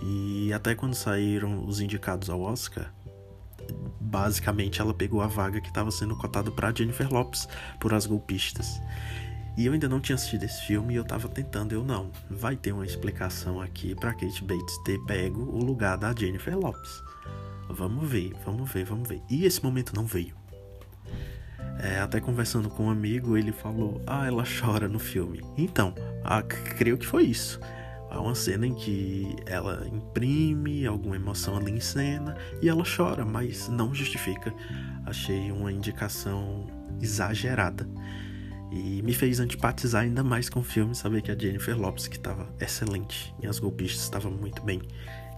E 0.02 0.52
até 0.52 0.74
quando 0.74 0.94
saíram 0.94 1.64
os 1.64 1.80
indicados 1.80 2.28
ao 2.28 2.42
Oscar, 2.42 2.92
basicamente 3.98 4.80
ela 4.80 4.92
pegou 4.92 5.22
a 5.22 5.26
vaga 5.26 5.60
que 5.60 5.68
estava 5.68 5.90
sendo 5.90 6.16
cotada 6.16 6.50
para 6.50 6.74
Jennifer 6.74 7.10
Lopes 7.10 7.48
por 7.80 7.94
As 7.94 8.04
Golpistas. 8.04 8.80
E 9.56 9.66
eu 9.66 9.72
ainda 9.72 9.88
não 9.88 10.00
tinha 10.00 10.16
assistido 10.16 10.42
esse 10.42 10.62
filme 10.62 10.94
e 10.94 10.96
eu 10.96 11.04
tava 11.04 11.28
tentando, 11.28 11.72
eu 11.72 11.84
não. 11.84 12.10
Vai 12.28 12.56
ter 12.56 12.72
uma 12.72 12.84
explicação 12.84 13.60
aqui 13.60 13.94
para 13.94 14.12
Kate 14.12 14.42
Bates 14.42 14.78
ter 14.84 14.98
pego 15.04 15.42
o 15.42 15.62
lugar 15.62 15.96
da 15.96 16.12
Jennifer 16.12 16.58
Lopes. 16.58 17.02
Vamos 17.68 18.08
ver, 18.08 18.32
vamos 18.44 18.70
ver, 18.70 18.84
vamos 18.84 19.08
ver. 19.08 19.22
E 19.30 19.44
esse 19.44 19.62
momento 19.62 19.94
não 19.94 20.04
veio. 20.04 20.34
É, 21.78 22.00
até 22.00 22.20
conversando 22.20 22.68
com 22.68 22.86
um 22.86 22.90
amigo, 22.90 23.36
ele 23.36 23.52
falou: 23.52 24.00
Ah, 24.06 24.26
ela 24.26 24.42
chora 24.60 24.88
no 24.88 24.98
filme. 24.98 25.40
Então, 25.56 25.94
ah, 26.24 26.42
creio 26.42 26.98
que 26.98 27.06
foi 27.06 27.24
isso. 27.24 27.60
há 28.10 28.20
uma 28.20 28.34
cena 28.34 28.66
em 28.66 28.74
que 28.74 29.36
ela 29.46 29.86
imprime 29.86 30.84
alguma 30.84 31.14
emoção 31.14 31.56
ali 31.56 31.70
em 31.70 31.80
cena 31.80 32.36
e 32.60 32.68
ela 32.68 32.84
chora, 32.84 33.24
mas 33.24 33.68
não 33.68 33.94
justifica. 33.94 34.52
Achei 35.06 35.52
uma 35.52 35.70
indicação 35.70 36.66
exagerada 37.00 37.88
e 38.74 39.00
me 39.02 39.14
fez 39.14 39.38
antipatizar 39.38 40.02
ainda 40.02 40.24
mais 40.24 40.48
com 40.48 40.58
o 40.58 40.64
filme, 40.64 40.96
saber 40.96 41.22
que 41.22 41.30
a 41.30 41.38
Jennifer 41.38 41.78
Lopes, 41.78 42.08
que 42.08 42.16
estava 42.16 42.52
excelente 42.58 43.32
em 43.40 43.46
As 43.46 43.60
Golpistas, 43.60 44.02
estava 44.02 44.28
muito 44.28 44.60
bem, 44.62 44.82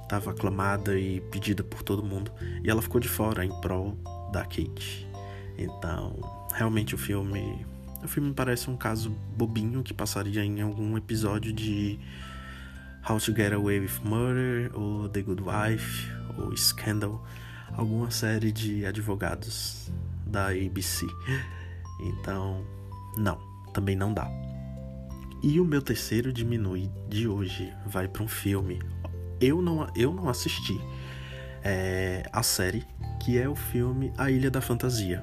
estava 0.02 0.30
aclamada 0.30 0.98
e 0.98 1.20
pedida 1.20 1.62
por 1.62 1.82
todo 1.82 2.02
mundo, 2.02 2.32
e 2.64 2.70
ela 2.70 2.80
ficou 2.80 2.98
de 2.98 3.08
fora 3.08 3.44
em 3.44 3.50
prol 3.60 3.94
da 4.32 4.40
Kate. 4.40 5.06
Então, 5.58 6.18
realmente 6.54 6.94
o 6.94 6.98
filme, 6.98 7.66
o 8.02 8.08
filme 8.08 8.32
parece 8.32 8.70
um 8.70 8.76
caso 8.76 9.10
bobinho 9.36 9.82
que 9.82 9.92
passaria 9.92 10.42
em 10.42 10.62
algum 10.62 10.96
episódio 10.96 11.52
de 11.52 12.00
How 13.06 13.18
to 13.18 13.34
Get 13.36 13.52
Away 13.52 13.80
with 13.80 14.00
Murder 14.02 14.70
ou 14.72 15.10
The 15.10 15.20
Good 15.20 15.42
Wife 15.42 16.10
ou 16.38 16.56
Scandal, 16.56 17.22
alguma 17.74 18.10
série 18.10 18.50
de 18.50 18.86
advogados 18.86 19.92
da 20.26 20.48
ABC. 20.48 21.06
Então, 22.00 22.64
não, 23.16 23.38
também 23.72 23.96
não 23.96 24.12
dá. 24.12 24.28
E 25.42 25.60
o 25.60 25.64
meu 25.64 25.82
terceiro 25.82 26.32
diminui 26.32 26.90
de 27.08 27.28
hoje 27.28 27.72
vai 27.86 28.08
para 28.08 28.22
um 28.22 28.28
filme. 28.28 28.80
Eu 29.40 29.60
não, 29.60 29.86
eu 29.94 30.12
não 30.12 30.28
assisti 30.28 30.80
é, 31.62 32.28
a 32.32 32.42
série, 32.42 32.84
que 33.22 33.38
é 33.38 33.48
o 33.48 33.54
filme 33.54 34.12
A 34.16 34.30
Ilha 34.30 34.50
da 34.50 34.60
Fantasia. 34.60 35.22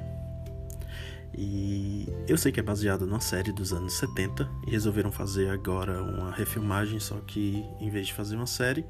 E 1.35 2.07
eu 2.27 2.37
sei 2.37 2.51
que 2.51 2.59
é 2.59 2.63
baseado 2.63 3.07
numa 3.07 3.19
série 3.19 3.51
dos 3.51 3.73
anos 3.73 3.93
70 3.93 4.47
e 4.67 4.71
resolveram 4.71 5.11
fazer 5.11 5.49
agora 5.49 6.03
uma 6.03 6.31
refilmagem, 6.31 6.99
só 6.99 7.15
que 7.21 7.65
em 7.79 7.89
vez 7.89 8.07
de 8.07 8.13
fazer 8.13 8.35
uma 8.35 8.45
série, 8.45 8.85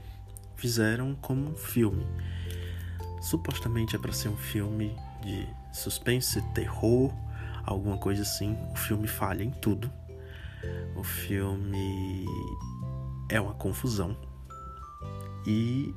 fizeram 0.56 1.16
como 1.22 1.50
um 1.50 1.56
filme. 1.56 2.06
Supostamente 3.22 3.96
é 3.96 4.00
para 4.00 4.12
ser 4.12 4.28
um 4.28 4.36
filme 4.36 4.94
de 5.22 5.48
suspense, 5.72 6.42
terror, 6.54 7.14
alguma 7.64 7.98
coisa 7.98 8.22
assim. 8.22 8.58
O 8.72 8.76
filme 8.76 9.08
falha 9.08 9.44
em 9.44 9.52
tudo. 9.52 9.92
O 10.96 11.04
filme 11.04 12.26
é 13.30 13.40
uma 13.40 13.54
confusão. 13.54 14.18
E 15.46 15.94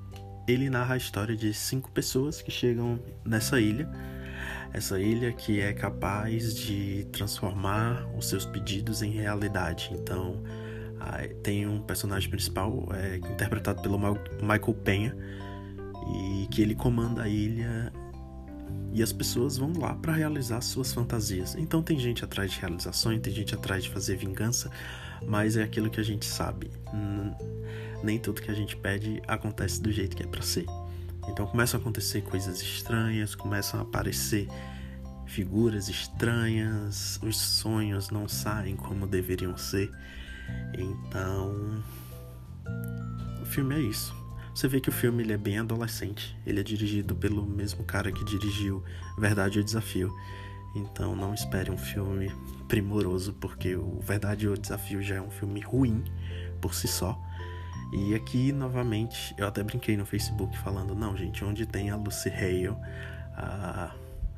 ele 0.49 0.71
narra 0.71 0.95
a 0.95 0.97
história 0.97 1.37
de 1.37 1.53
cinco 1.53 1.91
pessoas 1.91 2.41
que 2.43 2.51
chegam 2.51 3.01
nessa 3.25 3.61
ilha. 3.61 3.89
Essa 4.73 5.01
ilha 5.01 5.33
que 5.33 5.61
é 5.61 5.73
capaz 5.73 6.55
de 6.55 7.07
transformar 7.13 8.07
os 8.17 8.29
seus 8.29 8.45
pedidos 8.45 9.03
em 9.03 9.11
realidade. 9.11 9.91
Então, 9.93 10.43
tem 11.43 11.67
um 11.67 11.81
personagem 11.81 12.29
principal 12.29 12.89
é, 12.93 13.17
interpretado 13.17 13.81
pelo 13.81 13.99
Michael 13.99 14.75
Penha 14.85 15.17
e 16.15 16.47
que 16.51 16.63
ele 16.63 16.75
comanda 16.75 17.23
a 17.23 17.29
ilha 17.29 17.93
e 18.93 19.03
as 19.03 19.13
pessoas 19.13 19.59
vão 19.59 19.73
lá 19.79 19.95
para 19.95 20.13
realizar 20.13 20.61
suas 20.61 20.93
fantasias. 20.93 21.55
Então 21.55 21.83
tem 21.83 21.99
gente 21.99 22.25
atrás 22.25 22.51
de 22.51 22.59
realizações, 22.61 23.21
tem 23.21 23.33
gente 23.33 23.55
atrás 23.55 23.85
de 23.85 23.91
fazer 23.91 24.17
vingança, 24.17 24.71
mas 25.27 25.57
é 25.57 25.63
aquilo 25.63 25.91
que 25.91 26.01
a 26.01 26.03
gente 26.03 26.25
sabe. 26.25 26.71
Nem 28.03 28.19
tudo 28.19 28.41
que 28.41 28.51
a 28.51 28.55
gente 28.55 28.77
pede 28.77 29.23
acontece 29.29 29.83
do 29.83 29.93
jeito 29.93 30.17
que 30.17 30.23
é 30.23 30.27
para 30.27 30.43
ser. 30.43 30.67
Então 31.29 31.47
começam 31.47 31.79
a 31.79 31.81
acontecer 31.81 32.23
coisas 32.23 32.63
estranhas, 32.63 33.35
começam 33.35 33.81
a 33.81 33.83
aparecer 33.83 34.49
figuras 35.27 35.89
estranhas, 35.89 37.19
os 37.23 37.37
sonhos 37.37 38.11
não 38.11 38.29
saem 38.29 38.77
como 38.77 39.07
deveriam 39.07 39.57
ser. 39.57 39.91
Então, 40.79 41.83
o 43.43 43.45
filme 43.45 43.75
é 43.75 43.81
isso. 43.81 44.15
Você 44.57 44.69
vê 44.69 44.81
que 44.81 44.89
o 44.89 44.93
filme 44.93 45.23
ele 45.23 45.35
é 45.35 45.37
bem 45.37 45.59
adolescente. 45.59 46.35
Ele 46.47 46.61
é 46.61 46.63
dirigido 46.63 47.15
pelo 47.15 47.45
mesmo 47.45 47.85
cara 47.85 48.11
que 48.11 48.25
dirigiu 48.25 48.83
Verdade 49.19 49.59
ou 49.59 49.65
Desafio. 49.65 50.11
Então 50.75 51.15
não 51.15 51.35
espere 51.35 51.71
um 51.71 51.77
filme 51.77 52.33
primoroso, 52.67 53.35
porque 53.35 53.77
o 53.77 54.01
Verdade 54.01 54.49
ou 54.49 54.57
Desafio 54.57 55.03
já 55.03 55.17
é 55.17 55.21
um 55.21 55.31
filme 55.31 55.61
ruim 55.61 56.03
por 56.59 56.73
si 56.73 56.89
só. 56.89 57.23
E 57.93 58.15
aqui, 58.15 58.51
novamente, 58.51 59.35
eu 59.37 59.47
até 59.47 59.63
brinquei 59.63 59.95
no 59.95 60.07
Facebook 60.07 60.57
falando: 60.61 60.95
não, 60.95 61.15
gente, 61.15 61.45
onde 61.45 61.67
tem 61.67 61.91
a 61.91 61.97
Lucy 61.97 62.31
Hale, 62.31 62.75
a 63.37 63.95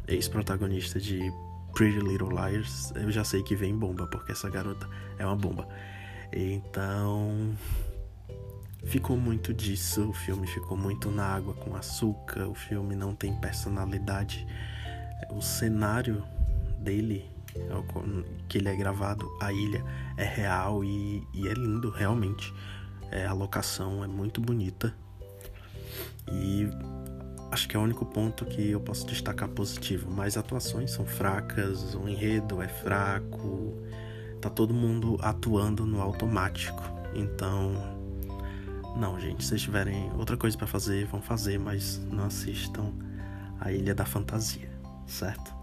ex-protagonista 0.08 0.98
de 0.98 1.32
Pretty 1.74 2.00
Little 2.00 2.30
Liars, 2.30 2.92
eu 2.96 3.12
já 3.12 3.22
sei 3.22 3.44
que 3.44 3.54
vem 3.54 3.72
bomba, 3.72 4.08
porque 4.08 4.32
essa 4.32 4.50
garota 4.50 4.88
é 5.16 5.24
uma 5.24 5.36
bomba. 5.36 5.68
Então, 6.32 7.56
ficou 8.84 9.16
muito 9.16 9.52
disso, 9.52 10.08
o 10.08 10.12
filme 10.12 10.46
ficou 10.46 10.76
muito 10.76 11.10
na 11.10 11.24
água 11.24 11.54
com 11.54 11.74
açúcar, 11.74 12.46
o 12.48 12.54
filme 12.54 12.94
não 12.94 13.14
tem 13.14 13.34
personalidade. 13.34 14.46
O 15.30 15.42
cenário 15.42 16.24
dele, 16.78 17.28
que 18.48 18.58
ele 18.58 18.68
é 18.68 18.76
gravado, 18.76 19.28
a 19.40 19.52
ilha 19.52 19.84
é 20.16 20.24
real 20.24 20.84
e, 20.84 21.26
e 21.34 21.48
é 21.48 21.54
lindo, 21.54 21.90
realmente. 21.90 22.52
É, 23.10 23.26
a 23.26 23.32
locação 23.32 24.04
é 24.04 24.06
muito 24.06 24.40
bonita. 24.40 24.94
E 26.30 26.68
acho 27.50 27.66
que 27.68 27.76
é 27.76 27.78
o 27.78 27.82
único 27.82 28.04
ponto 28.04 28.44
que 28.44 28.70
eu 28.70 28.80
posso 28.80 29.06
destacar 29.06 29.48
positivo. 29.48 30.10
Mas 30.10 30.36
atuações 30.36 30.90
são 30.90 31.06
fracas, 31.06 31.94
o 31.94 32.08
enredo 32.08 32.62
é 32.62 32.68
fraco, 32.68 33.74
tá 34.40 34.50
todo 34.50 34.72
mundo 34.72 35.18
atuando 35.20 35.84
no 35.86 36.00
automático. 36.00 36.82
Então 37.14 37.97
não, 38.96 39.18
gente, 39.18 39.42
se 39.42 39.50
vocês 39.50 39.62
tiverem 39.62 40.10
outra 40.16 40.36
coisa 40.36 40.56
para 40.56 40.66
fazer, 40.66 41.06
vão 41.06 41.20
fazer, 41.20 41.58
mas 41.58 41.98
não 42.10 42.24
assistam 42.24 42.92
a 43.60 43.72
Ilha 43.72 43.94
da 43.94 44.04
Fantasia, 44.04 44.70
certo? 45.06 45.57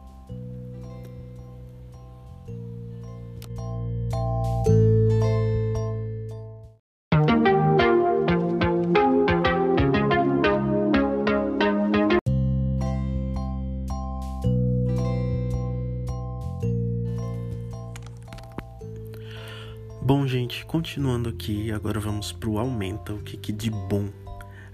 Aqui, 21.30 21.72
agora 21.72 22.00
vamos 22.00 22.32
pro 22.32 22.58
Aumenta, 22.58 23.14
o 23.14 23.22
que, 23.22 23.38
que 23.38 23.52
de 23.52 23.70
bom 23.70 24.10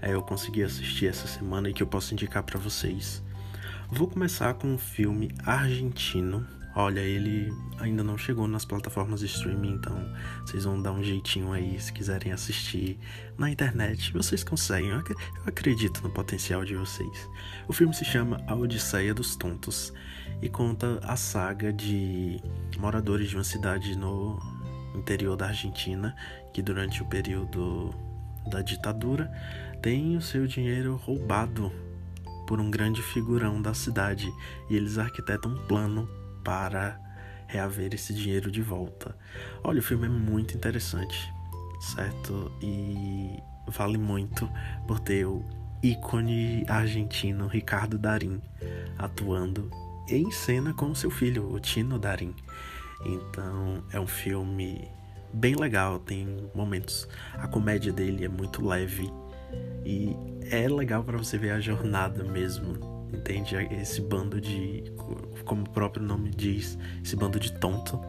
é 0.02 0.12
eu 0.12 0.20
consegui 0.20 0.62
assistir 0.64 1.06
essa 1.06 1.28
semana 1.28 1.70
e 1.70 1.72
que 1.72 1.82
eu 1.82 1.86
posso 1.86 2.12
indicar 2.12 2.42
para 2.42 2.58
vocês. 2.58 3.22
Vou 3.90 4.08
começar 4.08 4.54
com 4.54 4.66
um 4.66 4.78
filme 4.78 5.30
argentino. 5.44 6.46
Olha, 6.74 7.00
ele 7.00 7.52
ainda 7.78 8.02
não 8.02 8.18
chegou 8.18 8.48
nas 8.48 8.64
plataformas 8.64 9.20
de 9.20 9.26
streaming, 9.26 9.74
então 9.74 9.94
vocês 10.44 10.64
vão 10.64 10.80
dar 10.80 10.92
um 10.92 11.02
jeitinho 11.02 11.52
aí 11.52 11.78
se 11.78 11.92
quiserem 11.92 12.32
assistir 12.32 12.98
na 13.38 13.50
internet. 13.50 14.12
Vocês 14.12 14.42
conseguem, 14.42 14.90
eu 14.90 15.04
acredito 15.46 16.02
no 16.02 16.10
potencial 16.10 16.64
de 16.64 16.74
vocês. 16.74 17.30
O 17.68 17.72
filme 17.72 17.94
se 17.94 18.04
chama 18.04 18.42
A 18.48 18.54
Odisseia 18.54 19.14
dos 19.14 19.36
Tontos 19.36 19.92
e 20.40 20.48
conta 20.48 20.98
a 21.04 21.14
saga 21.14 21.72
de 21.72 22.40
moradores 22.78 23.28
de 23.28 23.36
uma 23.36 23.44
cidade 23.44 23.96
no 23.96 24.40
interior 24.94 25.36
da 25.36 25.46
Argentina, 25.46 26.14
que 26.52 26.62
durante 26.62 27.02
o 27.02 27.06
período 27.06 27.94
da 28.50 28.60
ditadura 28.60 29.30
tem 29.80 30.16
o 30.16 30.22
seu 30.22 30.46
dinheiro 30.46 30.96
roubado 30.96 31.72
por 32.46 32.60
um 32.60 32.70
grande 32.70 33.02
figurão 33.02 33.62
da 33.62 33.72
cidade 33.72 34.32
e 34.68 34.76
eles 34.76 34.98
arquitetam 34.98 35.52
um 35.52 35.66
plano 35.66 36.08
para 36.44 37.00
reaver 37.46 37.94
esse 37.94 38.12
dinheiro 38.12 38.50
de 38.50 38.62
volta. 38.62 39.16
Olha, 39.62 39.80
o 39.80 39.82
filme 39.82 40.06
é 40.06 40.08
muito 40.08 40.56
interessante, 40.56 41.32
certo? 41.94 42.50
E 42.60 43.38
vale 43.68 43.98
muito 43.98 44.48
por 44.86 44.98
ter 44.98 45.26
o 45.26 45.44
ícone 45.82 46.64
argentino 46.68 47.46
Ricardo 47.46 47.98
Darim 47.98 48.40
atuando 48.98 49.70
em 50.08 50.30
cena 50.30 50.74
com 50.74 50.94
seu 50.94 51.10
filho, 51.10 51.52
o 51.52 51.60
Tino 51.60 51.98
Darim. 51.98 52.34
Então 53.04 53.82
é 53.92 54.00
um 54.00 54.06
filme 54.06 54.88
bem 55.32 55.54
legal, 55.54 55.98
tem 55.98 56.48
momentos. 56.54 57.08
A 57.34 57.48
comédia 57.48 57.92
dele 57.92 58.24
é 58.24 58.28
muito 58.28 58.64
leve 58.64 59.10
e 59.84 60.16
é 60.50 60.68
legal 60.68 61.02
para 61.02 61.16
você 61.16 61.38
ver 61.38 61.50
a 61.50 61.60
jornada 61.60 62.22
mesmo, 62.24 63.08
entende? 63.12 63.56
Esse 63.80 64.00
bando 64.00 64.40
de, 64.40 64.84
como 65.44 65.62
o 65.62 65.70
próprio 65.70 66.04
nome 66.04 66.30
diz, 66.30 66.78
esse 67.04 67.16
bando 67.16 67.40
de 67.40 67.52
tonto 67.52 68.00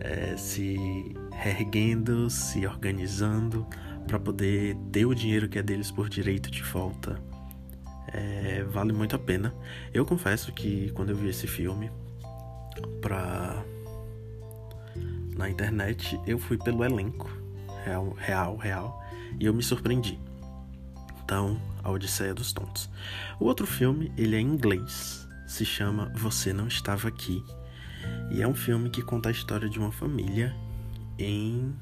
é, 0.00 0.36
se 0.36 1.14
reerguendo, 1.32 2.28
se 2.28 2.66
organizando 2.66 3.66
para 4.06 4.18
poder 4.18 4.76
ter 4.92 5.06
o 5.06 5.14
dinheiro 5.14 5.48
que 5.48 5.58
é 5.58 5.62
deles 5.62 5.90
por 5.90 6.08
direito 6.08 6.50
de 6.50 6.62
volta. 6.62 7.18
É, 8.08 8.62
vale 8.64 8.92
muito 8.92 9.16
a 9.16 9.18
pena. 9.18 9.54
Eu 9.92 10.04
confesso 10.04 10.52
que 10.52 10.90
quando 10.92 11.10
eu 11.10 11.16
vi 11.16 11.28
esse 11.28 11.46
filme, 11.46 11.90
pra 13.00 13.64
na 15.36 15.48
internet, 15.48 16.20
eu 16.26 16.38
fui 16.38 16.56
pelo 16.56 16.84
elenco, 16.84 17.30
real, 17.84 18.14
real, 18.16 18.56
real. 18.56 19.04
E 19.38 19.46
eu 19.46 19.54
me 19.54 19.62
surpreendi. 19.62 20.18
Então, 21.24 21.60
A 21.82 21.90
Odisseia 21.90 22.34
dos 22.34 22.52
Tontos. 22.52 22.88
O 23.40 23.46
outro 23.46 23.66
filme, 23.66 24.12
ele 24.16 24.36
é 24.36 24.40
em 24.40 24.46
inglês, 24.46 25.26
se 25.46 25.64
chama 25.64 26.12
Você 26.14 26.52
Não 26.52 26.66
Estava 26.66 27.08
Aqui. 27.08 27.42
E 28.30 28.42
é 28.42 28.48
um 28.48 28.54
filme 28.54 28.90
que 28.90 29.02
conta 29.02 29.28
a 29.28 29.32
história 29.32 29.68
de 29.68 29.78
uma 29.78 29.90
família 29.90 30.54
em 31.18 31.74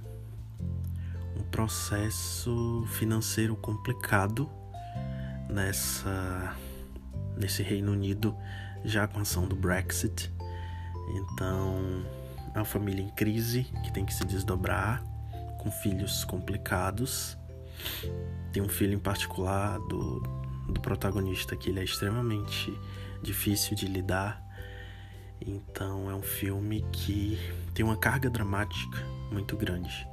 um 1.36 1.42
processo 1.50 2.84
financeiro 2.88 3.56
complicado 3.56 4.48
nessa 5.48 6.56
nesse 7.36 7.62
Reino 7.62 7.92
Unido 7.92 8.36
já 8.84 9.06
com 9.06 9.18
a 9.18 9.22
ação 9.22 9.46
do 9.46 9.56
Brexit. 9.56 10.30
Então, 11.14 12.04
é 12.54 12.58
uma 12.58 12.64
família 12.64 13.02
em 13.02 13.08
crise 13.08 13.64
que 13.84 13.92
tem 13.92 14.04
que 14.04 14.12
se 14.12 14.24
desdobrar 14.24 15.02
com 15.58 15.70
filhos 15.70 16.24
complicados. 16.24 17.38
Tem 18.52 18.62
um 18.62 18.68
filho 18.68 18.94
em 18.94 18.98
particular 18.98 19.78
do, 19.80 20.20
do 20.68 20.80
protagonista 20.80 21.56
que 21.56 21.70
ele 21.70 21.80
é 21.80 21.84
extremamente 21.84 22.76
difícil 23.22 23.76
de 23.76 23.86
lidar. 23.86 24.42
Então 25.40 26.10
é 26.10 26.14
um 26.14 26.22
filme 26.22 26.84
que 26.92 27.38
tem 27.74 27.84
uma 27.84 27.96
carga 27.96 28.28
dramática 28.28 28.98
muito 29.30 29.56
grande. 29.56 30.06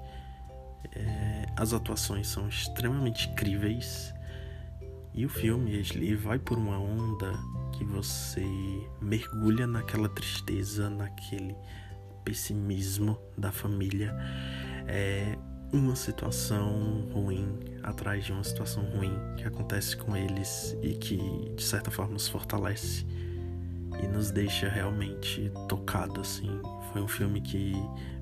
É, 0.92 1.46
as 1.58 1.74
atuações 1.74 2.28
são 2.28 2.48
extremamente 2.48 3.30
incríveis 3.30 4.14
e 5.14 5.26
o 5.26 5.30
filme 5.30 5.74
ele 5.74 6.16
vai 6.16 6.40
por 6.40 6.58
uma 6.58 6.80
onda 6.80 7.34
que 7.74 7.84
você 7.84 8.46
mergulha 9.02 9.68
naquela 9.68 10.08
tristeza, 10.08 10.90
naquele 10.90 11.56
pessimismo 12.30 13.18
da 13.36 13.52
família. 13.52 14.16
É 14.88 15.36
uma 15.74 15.96
situação 15.96 17.10
ruim 17.12 17.60
atrás 17.82 18.24
de 18.24 18.32
uma 18.32 18.44
situação 18.44 18.84
ruim 18.92 19.12
que 19.36 19.46
acontece 19.46 19.98
com 19.98 20.16
eles 20.16 20.78
e 20.84 20.94
que 20.94 21.18
de 21.56 21.64
certa 21.64 21.90
forma 21.90 22.16
os 22.16 22.28
fortalece 22.28 23.06
e 24.04 24.08
nos 24.08 24.30
deixa 24.30 24.70
realmente 24.70 25.52
tocado 25.68 26.22
assim. 26.22 26.62
Foi 26.94 27.02
um 27.02 27.08
filme 27.08 27.42
que 27.42 27.74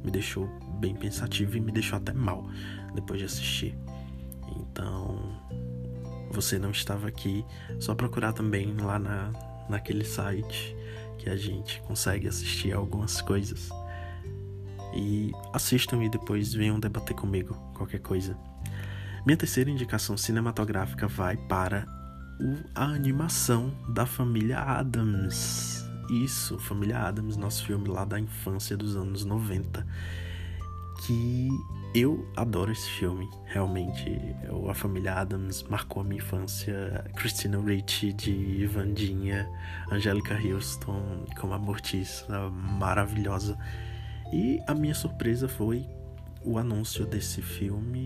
me 0.03 0.09
deixou 0.09 0.47
bem 0.79 0.95
pensativo 0.95 1.57
e 1.57 1.59
me 1.59 1.71
deixou 1.71 1.97
até 1.97 2.13
mal 2.13 2.49
depois 2.95 3.19
de 3.19 3.25
assistir. 3.25 3.77
Então, 4.55 5.19
você 6.31 6.57
não 6.57 6.71
estava 6.71 7.09
aqui, 7.09 7.45
só 7.77 7.93
procurar 7.93 8.31
também 8.31 8.73
lá 8.77 8.97
na, 8.97 9.31
naquele 9.69 10.05
site 10.05 10.75
que 11.17 11.29
a 11.29 11.35
gente 11.35 11.81
consegue 11.81 12.27
assistir 12.27 12.73
algumas 12.73 13.21
coisas. 13.21 13.69
E 14.97 15.31
assistam 15.53 16.03
e 16.03 16.09
depois 16.09 16.53
venham 16.53 16.79
debater 16.79 17.15
comigo 17.15 17.53
qualquer 17.75 17.99
coisa. 17.99 18.35
Minha 19.25 19.37
terceira 19.37 19.69
indicação 19.69 20.17
cinematográfica 20.17 21.07
vai 21.07 21.37
para 21.37 21.85
a 22.73 22.85
animação 22.85 23.73
da 23.89 24.05
família 24.05 24.59
Adams. 24.59 25.85
Isso, 26.09 26.57
Família 26.59 26.99
Adams, 26.99 27.35
nosso 27.35 27.65
filme 27.65 27.89
lá 27.89 28.05
da 28.05 28.19
infância 28.19 28.77
dos 28.77 28.95
anos 28.95 29.25
90. 29.25 29.85
Que 31.05 31.49
eu 31.93 32.27
adoro 32.35 32.71
esse 32.71 32.89
filme, 32.89 33.29
realmente. 33.45 34.05
Eu, 34.43 34.69
a 34.69 34.73
família 34.73 35.15
Adams 35.15 35.63
marcou 35.63 36.01
a 36.01 36.05
minha 36.05 36.21
infância. 36.21 37.05
Christina 37.15 37.59
Ricci 37.59 38.13
de 38.13 38.65
Vandinha, 38.67 39.49
Angélica 39.91 40.35
Houston 40.35 41.25
como 41.39 41.53
a 41.53 41.57
Mortiça, 41.57 42.49
maravilhosa. 42.49 43.57
E 44.31 44.61
a 44.67 44.73
minha 44.73 44.93
surpresa 44.93 45.47
foi 45.47 45.87
o 46.43 46.57
anúncio 46.57 47.05
desse 47.05 47.41
filme 47.41 48.05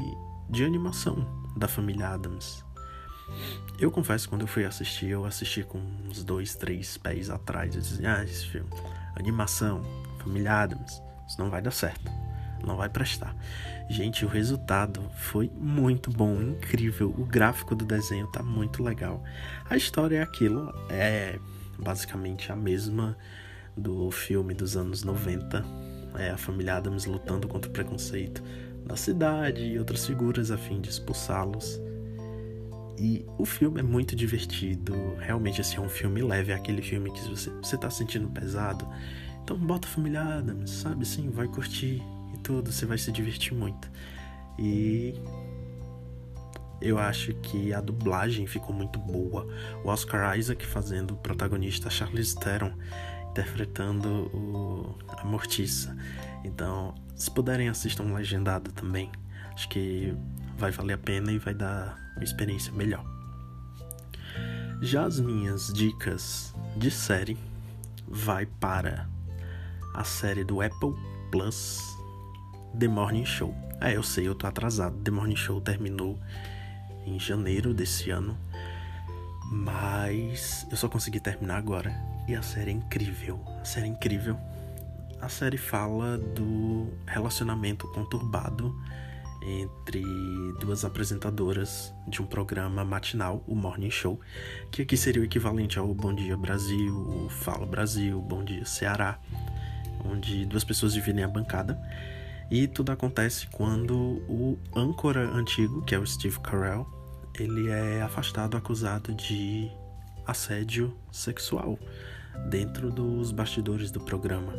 de 0.49 0.63
animação 0.63 1.25
da 1.57 1.67
família 1.67 2.09
Adams. 2.09 2.63
Eu 3.79 3.89
confesso, 3.89 4.29
quando 4.29 4.41
eu 4.41 4.47
fui 4.47 4.65
assistir, 4.65 5.07
eu 5.07 5.25
assisti 5.25 5.63
com 5.63 5.79
uns 6.05 6.23
dois, 6.23 6.55
três 6.55 6.97
pés 6.97 7.29
atrás. 7.29 7.75
Eu 7.75 7.81
dizia, 7.81 8.17
ah, 8.17 8.23
esse 8.23 8.45
filme, 8.47 8.69
animação, 9.15 9.81
família 10.19 10.53
Adams, 10.53 11.01
isso 11.27 11.39
não 11.39 11.49
vai 11.49 11.61
dar 11.61 11.71
certo, 11.71 12.11
não 12.65 12.75
vai 12.75 12.89
prestar. 12.89 13.35
Gente, 13.89 14.25
o 14.25 14.27
resultado 14.27 15.09
foi 15.15 15.49
muito 15.55 16.11
bom, 16.11 16.41
incrível. 16.41 17.09
O 17.17 17.25
gráfico 17.25 17.75
do 17.75 17.85
desenho 17.85 18.27
tá 18.27 18.43
muito 18.43 18.83
legal. 18.83 19.23
A 19.69 19.75
história 19.75 20.17
é 20.17 20.21
aquilo, 20.21 20.71
é 20.89 21.39
basicamente 21.79 22.51
a 22.51 22.55
mesma 22.55 23.17
do 23.75 24.11
filme 24.11 24.53
dos 24.53 24.77
anos 24.77 25.03
90. 25.03 25.65
É 26.17 26.31
a 26.31 26.37
família 26.37 26.77
Adams 26.77 27.05
lutando 27.05 27.47
contra 27.47 27.69
o 27.69 27.73
preconceito 27.73 28.43
da 28.85 28.95
cidade 28.95 29.63
e 29.63 29.79
outras 29.79 30.05
figuras 30.05 30.51
a 30.51 30.57
fim 30.57 30.81
de 30.81 30.89
expulsá-los. 30.89 31.79
E 32.97 33.25
o 33.37 33.45
filme 33.45 33.79
é 33.79 33.83
muito 33.83 34.15
divertido. 34.15 35.15
Realmente, 35.17 35.59
assim, 35.59 35.77
é 35.77 35.81
um 35.81 35.89
filme 35.89 36.21
leve. 36.21 36.51
É 36.51 36.55
aquele 36.55 36.81
filme 36.83 37.11
que 37.11 37.21
você, 37.21 37.49
você 37.49 37.75
tá 37.75 37.89
sentindo 37.89 38.29
pesado. 38.29 38.87
Então, 39.43 39.57
bota 39.57 39.87
a 39.87 39.91
família 39.91 40.21
Adams, 40.21 40.69
sabe? 40.69 41.03
Sim, 41.03 41.31
vai 41.31 41.47
curtir 41.47 42.01
e 42.33 42.37
tudo. 42.43 42.71
Você 42.71 42.85
vai 42.85 42.97
se 42.97 43.11
divertir 43.11 43.55
muito. 43.55 43.89
E. 44.59 45.15
Eu 46.79 46.97
acho 46.97 47.33
que 47.35 47.73
a 47.73 47.81
dublagem 47.81 48.47
ficou 48.47 48.73
muito 48.73 48.97
boa. 48.99 49.47
O 49.83 49.89
Oscar 49.89 50.37
Isaac 50.37 50.65
fazendo 50.65 51.15
o 51.15 51.17
protagonista 51.17 51.91
Charles 51.91 52.33
Theron, 52.33 52.73
interpretando 53.31 54.29
o, 54.33 54.95
a 55.07 55.23
Mortiça. 55.25 55.95
Então, 56.43 56.93
se 57.15 57.31
puderem, 57.31 57.69
assistam 57.69 58.03
legendado 58.13 58.71
também. 58.71 59.09
Acho 59.53 59.69
que 59.69 60.13
vai 60.57 60.71
valer 60.71 60.93
a 60.93 60.97
pena 60.97 61.31
e 61.31 61.37
vai 61.37 61.53
dar 61.53 61.97
uma 62.15 62.23
experiência 62.23 62.71
melhor. 62.73 63.03
Já 64.81 65.05
as 65.05 65.19
minhas 65.19 65.71
dicas 65.73 66.53
de 66.75 66.91
série 66.91 67.37
vai 68.07 68.45
para 68.45 69.07
a 69.93 70.03
série 70.03 70.43
do 70.43 70.61
Apple 70.61 70.93
Plus 71.31 71.79
The 72.77 72.87
Morning 72.87 73.25
Show. 73.25 73.55
É, 73.79 73.95
eu 73.95 74.03
sei, 74.03 74.27
eu 74.27 74.35
tô 74.35 74.47
atrasado. 74.47 74.97
The 74.97 75.11
Morning 75.11 75.35
Show 75.35 75.61
terminou 75.61 76.19
em 77.05 77.19
janeiro 77.19 77.73
desse 77.73 78.09
ano, 78.09 78.37
mas 79.51 80.67
eu 80.69 80.77
só 80.77 80.87
consegui 80.87 81.19
terminar 81.19 81.57
agora 81.57 82.10
e 82.31 82.35
a 82.35 82.41
série 82.41 82.71
é 82.71 82.73
incrível. 82.73 83.43
A 83.59 83.65
série 83.65 83.87
é 83.87 83.89
incrível. 83.89 84.39
A 85.19 85.27
série 85.27 85.57
fala 85.57 86.17
do 86.17 86.93
relacionamento 87.05 87.87
conturbado 87.89 88.73
entre 89.43 90.01
duas 90.59 90.85
apresentadoras 90.85 91.93
de 92.07 92.21
um 92.21 92.25
programa 92.25 92.85
matinal, 92.85 93.43
o 93.47 93.53
Morning 93.53 93.89
Show, 93.89 94.19
que 94.71 94.83
aqui 94.83 94.95
seria 94.95 95.21
o 95.21 95.25
equivalente 95.25 95.77
ao 95.77 95.93
Bom 95.93 96.13
Dia 96.13 96.37
Brasil, 96.37 96.95
o 96.95 97.27
Fala 97.29 97.65
Brasil, 97.65 98.21
Bom 98.21 98.43
Dia 98.43 98.65
Ceará, 98.65 99.19
onde 100.05 100.45
duas 100.45 100.63
pessoas 100.63 100.93
dividem 100.93 101.23
a 101.23 101.27
bancada. 101.27 101.77
E 102.49 102.67
tudo 102.67 102.91
acontece 102.91 103.47
quando 103.47 103.95
o 104.29 104.57
âncora 104.75 105.27
antigo, 105.27 105.81
que 105.81 105.95
é 105.95 105.99
o 105.99 106.05
Steve 106.05 106.39
Carell, 106.39 106.87
ele 107.37 107.69
é 107.69 108.01
afastado 108.01 108.55
acusado 108.55 109.13
de 109.13 109.69
assédio 110.25 110.95
sexual 111.11 111.77
dentro 112.49 112.91
dos 112.91 113.31
bastidores 113.31 113.91
do 113.91 113.99
programa. 113.99 114.53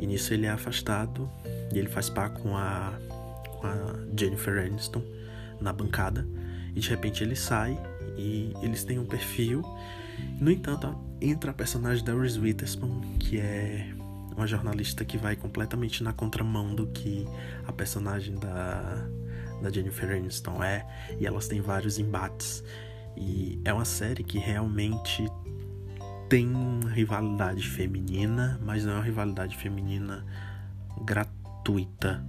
E 0.00 0.06
nisso 0.06 0.34
ele 0.34 0.46
é 0.46 0.50
afastado 0.50 1.30
e 1.72 1.78
ele 1.78 1.88
faz 1.88 2.10
par 2.10 2.30
com 2.30 2.56
a 2.56 2.98
a 3.66 3.94
Jennifer 4.16 4.64
Aniston 4.64 5.02
na 5.60 5.72
bancada 5.72 6.26
e 6.74 6.80
de 6.80 6.88
repente 6.88 7.22
ele 7.22 7.36
sai 7.36 7.78
e 8.16 8.52
eles 8.62 8.84
têm 8.84 8.98
um 8.98 9.06
perfil. 9.06 9.62
No 10.40 10.50
entanto, 10.50 10.96
entra 11.20 11.50
a 11.50 11.54
personagem 11.54 12.04
da 12.04 12.14
Reese 12.14 12.38
Witherspoon, 12.38 13.00
que 13.18 13.38
é 13.38 13.92
uma 14.36 14.46
jornalista 14.46 15.04
que 15.04 15.16
vai 15.16 15.36
completamente 15.36 16.02
na 16.02 16.12
contramão 16.12 16.74
do 16.74 16.86
que 16.88 17.26
a 17.66 17.72
personagem 17.72 18.34
da, 18.36 19.06
da 19.62 19.70
Jennifer 19.70 20.10
Aniston 20.10 20.62
é, 20.62 20.86
e 21.18 21.26
elas 21.26 21.48
têm 21.48 21.60
vários 21.60 21.98
embates. 21.98 22.62
E 23.16 23.60
é 23.64 23.72
uma 23.72 23.84
série 23.84 24.24
que 24.24 24.38
realmente 24.38 25.24
tem 26.34 26.80
rivalidade 26.92 27.64
feminina, 27.68 28.58
mas 28.60 28.84
não 28.84 28.94
é 28.94 28.96
uma 28.96 29.04
rivalidade 29.04 29.56
feminina 29.56 30.26
gratuita 31.02 32.26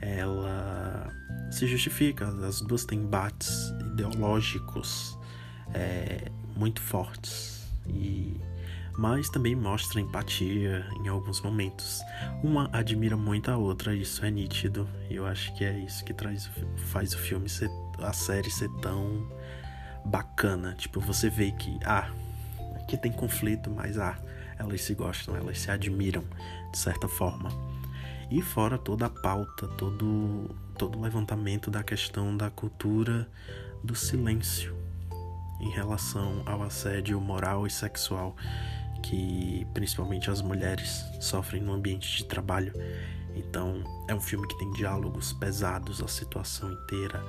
ela 0.00 1.08
se 1.52 1.64
justifica. 1.68 2.26
As 2.44 2.60
duas 2.60 2.84
têm 2.84 2.98
embates 2.98 3.72
ideológicos 3.92 5.16
é, 5.72 6.28
muito 6.56 6.80
fortes 6.80 7.70
e 7.86 8.36
mas 8.98 9.28
também 9.28 9.54
mostra 9.54 10.00
empatia 10.00 10.84
em 11.00 11.06
alguns 11.06 11.40
momentos. 11.40 12.00
Uma 12.42 12.68
admira 12.72 13.16
muito 13.16 13.48
a 13.48 13.56
outra, 13.56 13.94
isso 13.94 14.24
é 14.24 14.30
nítido. 14.30 14.88
E 15.08 15.14
eu 15.14 15.24
acho 15.24 15.54
que 15.54 15.64
é 15.64 15.78
isso 15.78 16.04
que 16.04 16.12
traz, 16.12 16.50
faz 16.76 17.12
o 17.14 17.18
filme 17.18 17.48
ser, 17.48 17.70
a 18.00 18.12
série 18.12 18.50
ser 18.50 18.70
tão 18.82 19.24
bacana. 20.04 20.74
Tipo, 20.74 20.98
você 20.98 21.30
vê 21.30 21.52
que 21.52 21.78
ah, 21.84 22.10
aqui 22.86 22.96
tem 22.96 23.10
conflito, 23.10 23.68
mas 23.68 23.98
ah, 23.98 24.16
elas 24.56 24.80
se 24.80 24.94
gostam, 24.94 25.36
elas 25.36 25.58
se 25.58 25.70
admiram 25.70 26.24
de 26.70 26.78
certa 26.78 27.08
forma. 27.08 27.50
E 28.30 28.40
fora 28.40 28.78
toda 28.78 29.06
a 29.06 29.10
pauta, 29.10 29.66
todo, 29.76 30.54
todo 30.78 30.96
o 30.96 31.02
levantamento 31.02 31.68
da 31.68 31.82
questão 31.82 32.36
da 32.36 32.48
cultura 32.48 33.28
do 33.82 33.94
silêncio 33.94 34.76
em 35.60 35.70
relação 35.70 36.42
ao 36.46 36.62
assédio 36.62 37.20
moral 37.20 37.66
e 37.66 37.70
sexual 37.70 38.36
que 39.02 39.66
principalmente 39.74 40.30
as 40.30 40.40
mulheres 40.40 41.04
sofrem 41.20 41.62
no 41.62 41.72
ambiente 41.72 42.16
de 42.16 42.24
trabalho. 42.24 42.72
Então, 43.34 43.84
é 44.08 44.14
um 44.14 44.20
filme 44.20 44.46
que 44.48 44.58
tem 44.58 44.72
diálogos 44.72 45.32
pesados, 45.34 46.02
a 46.02 46.08
situação 46.08 46.72
inteira 46.72 47.22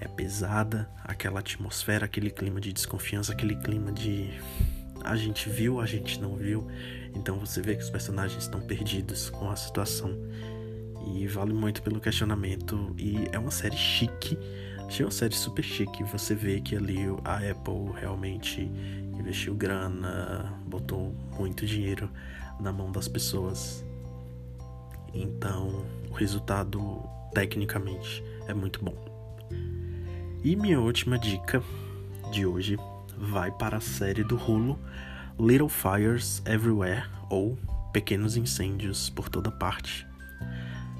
é 0.00 0.08
pesada, 0.08 0.88
aquela 1.04 1.40
atmosfera, 1.40 2.06
aquele 2.06 2.30
clima 2.30 2.60
de 2.60 2.72
desconfiança, 2.72 3.32
aquele 3.32 3.56
clima 3.56 3.92
de 3.92 4.30
a 5.02 5.16
gente 5.16 5.48
viu, 5.48 5.80
a 5.80 5.86
gente 5.86 6.20
não 6.20 6.36
viu. 6.36 6.66
Então 7.14 7.38
você 7.38 7.60
vê 7.60 7.74
que 7.74 7.82
os 7.82 7.90
personagens 7.90 8.42
estão 8.42 8.60
perdidos 8.60 9.30
com 9.30 9.50
a 9.50 9.56
situação. 9.56 10.16
E 11.14 11.26
vale 11.26 11.52
muito 11.52 11.82
pelo 11.82 12.00
questionamento. 12.00 12.94
E 12.98 13.26
é 13.32 13.38
uma 13.38 13.50
série 13.50 13.76
chique. 13.76 14.38
Achei 14.86 15.04
uma 15.04 15.10
série 15.10 15.34
super 15.34 15.64
chique. 15.64 16.04
Você 16.04 16.34
vê 16.34 16.60
que 16.60 16.76
ali 16.76 16.98
a 17.24 17.36
Apple 17.36 17.92
realmente 17.98 18.62
investiu 19.18 19.54
grana, 19.54 20.52
botou 20.66 21.14
muito 21.38 21.64
dinheiro 21.64 22.10
na 22.60 22.72
mão 22.72 22.92
das 22.92 23.08
pessoas. 23.08 23.84
Então, 25.12 25.84
o 26.10 26.14
resultado 26.14 27.02
tecnicamente 27.32 28.22
é 28.46 28.54
muito 28.54 28.84
bom. 28.84 28.94
E 30.42 30.56
minha 30.56 30.80
última 30.80 31.18
dica 31.18 31.62
de 32.32 32.46
hoje 32.46 32.78
vai 33.18 33.50
para 33.50 33.76
a 33.76 33.80
série 33.80 34.24
do 34.24 34.36
Hulu 34.36 34.78
Little 35.38 35.68
Fires 35.68 36.42
Everywhere 36.46 37.04
ou 37.28 37.58
Pequenos 37.92 38.38
Incêndios 38.38 39.10
por 39.10 39.28
toda 39.28 39.50
parte. 39.50 40.06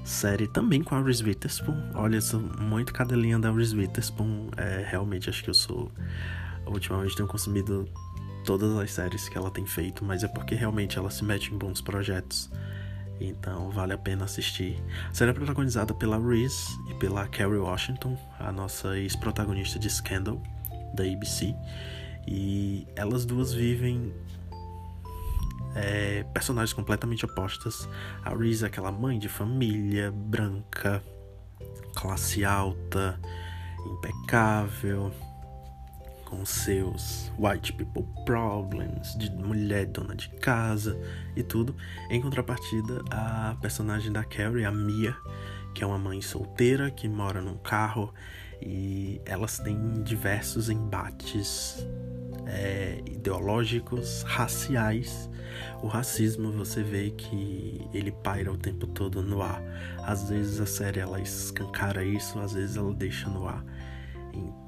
Série 0.03 0.47
também 0.47 0.83
com 0.83 0.93
a 0.93 1.01
Reese 1.01 1.23
Witherspoon. 1.23 1.75
Olha, 1.95 2.17
eu 2.17 2.21
sou 2.21 2.39
muito 2.39 2.93
cadelinha 2.93 3.39
da 3.39 3.51
Reese 3.51 3.75
Witherspoon. 3.75 4.51
É, 4.57 4.85
realmente 4.87 5.27
acho 5.27 5.43
que 5.43 5.49
eu 5.49 5.55
sou. 5.55 5.91
Ultimamente 6.67 7.15
tenho 7.15 7.27
consumido 7.27 7.89
todas 8.45 8.77
as 8.77 8.91
séries 8.91 9.27
que 9.27 9.39
ela 9.39 9.49
tem 9.49 9.65
feito, 9.65 10.05
mas 10.05 10.23
é 10.23 10.27
porque 10.27 10.53
realmente 10.53 10.99
ela 10.99 11.09
se 11.09 11.23
mete 11.23 11.51
em 11.51 11.57
bons 11.57 11.81
projetos. 11.81 12.47
Então 13.21 13.69
vale 13.69 13.93
a 13.93 13.97
pena 13.97 14.25
assistir. 14.25 14.81
A 15.09 15.13
série 15.13 15.31
é 15.31 15.33
protagonizada 15.33 15.93
pela 15.93 16.17
Reese 16.17 16.67
e 16.89 16.93
pela 16.95 17.27
Kerry 17.27 17.57
Washington, 17.57 18.17
a 18.39 18.51
nossa 18.51 18.97
ex-protagonista 18.97 19.77
de 19.77 19.89
Scandal, 19.89 20.41
da 20.95 21.03
ABC. 21.03 21.55
E 22.27 22.87
elas 22.95 23.25
duas 23.25 23.53
vivem 23.53 24.13
é, 25.75 26.23
personagens 26.33 26.73
completamente 26.73 27.23
opostas. 27.25 27.87
A 28.23 28.35
Reese 28.35 28.63
é 28.63 28.67
aquela 28.67 28.91
mãe 28.91 29.19
de 29.19 29.29
família, 29.29 30.11
branca, 30.11 31.03
classe 31.95 32.43
alta, 32.43 33.19
impecável, 33.85 35.11
com 36.31 36.45
seus 36.45 37.29
white 37.37 37.73
people 37.73 38.07
problems, 38.25 39.17
de 39.17 39.29
mulher 39.31 39.85
dona 39.87 40.15
de 40.15 40.29
casa 40.29 40.97
e 41.35 41.43
tudo. 41.43 41.75
Em 42.09 42.21
contrapartida, 42.21 43.03
a 43.11 43.57
personagem 43.61 44.13
da 44.13 44.23
Carrie, 44.23 44.63
a 44.63 44.71
Mia, 44.71 45.13
que 45.75 45.83
é 45.83 45.87
uma 45.87 45.97
mãe 45.97 46.21
solteira 46.21 46.89
que 46.89 47.09
mora 47.09 47.41
num 47.41 47.57
carro 47.57 48.13
e 48.61 49.21
elas 49.25 49.59
têm 49.59 50.01
diversos 50.03 50.69
embates 50.69 51.85
é, 52.47 53.01
ideológicos, 53.05 54.23
raciais. 54.23 55.29
O 55.83 55.87
racismo 55.87 56.49
você 56.53 56.81
vê 56.81 57.11
que 57.11 57.85
ele 57.93 58.11
paira 58.11 58.49
o 58.49 58.57
tempo 58.57 58.87
todo 58.87 59.21
no 59.21 59.41
ar. 59.41 59.61
Às 60.05 60.29
vezes 60.29 60.61
a 60.61 60.65
série 60.65 61.01
ela 61.01 61.19
escancara 61.19 62.05
isso, 62.05 62.39
às 62.39 62.53
vezes 62.53 62.77
ela 62.77 62.93
deixa 62.93 63.29
no 63.29 63.45
ar. 63.49 63.65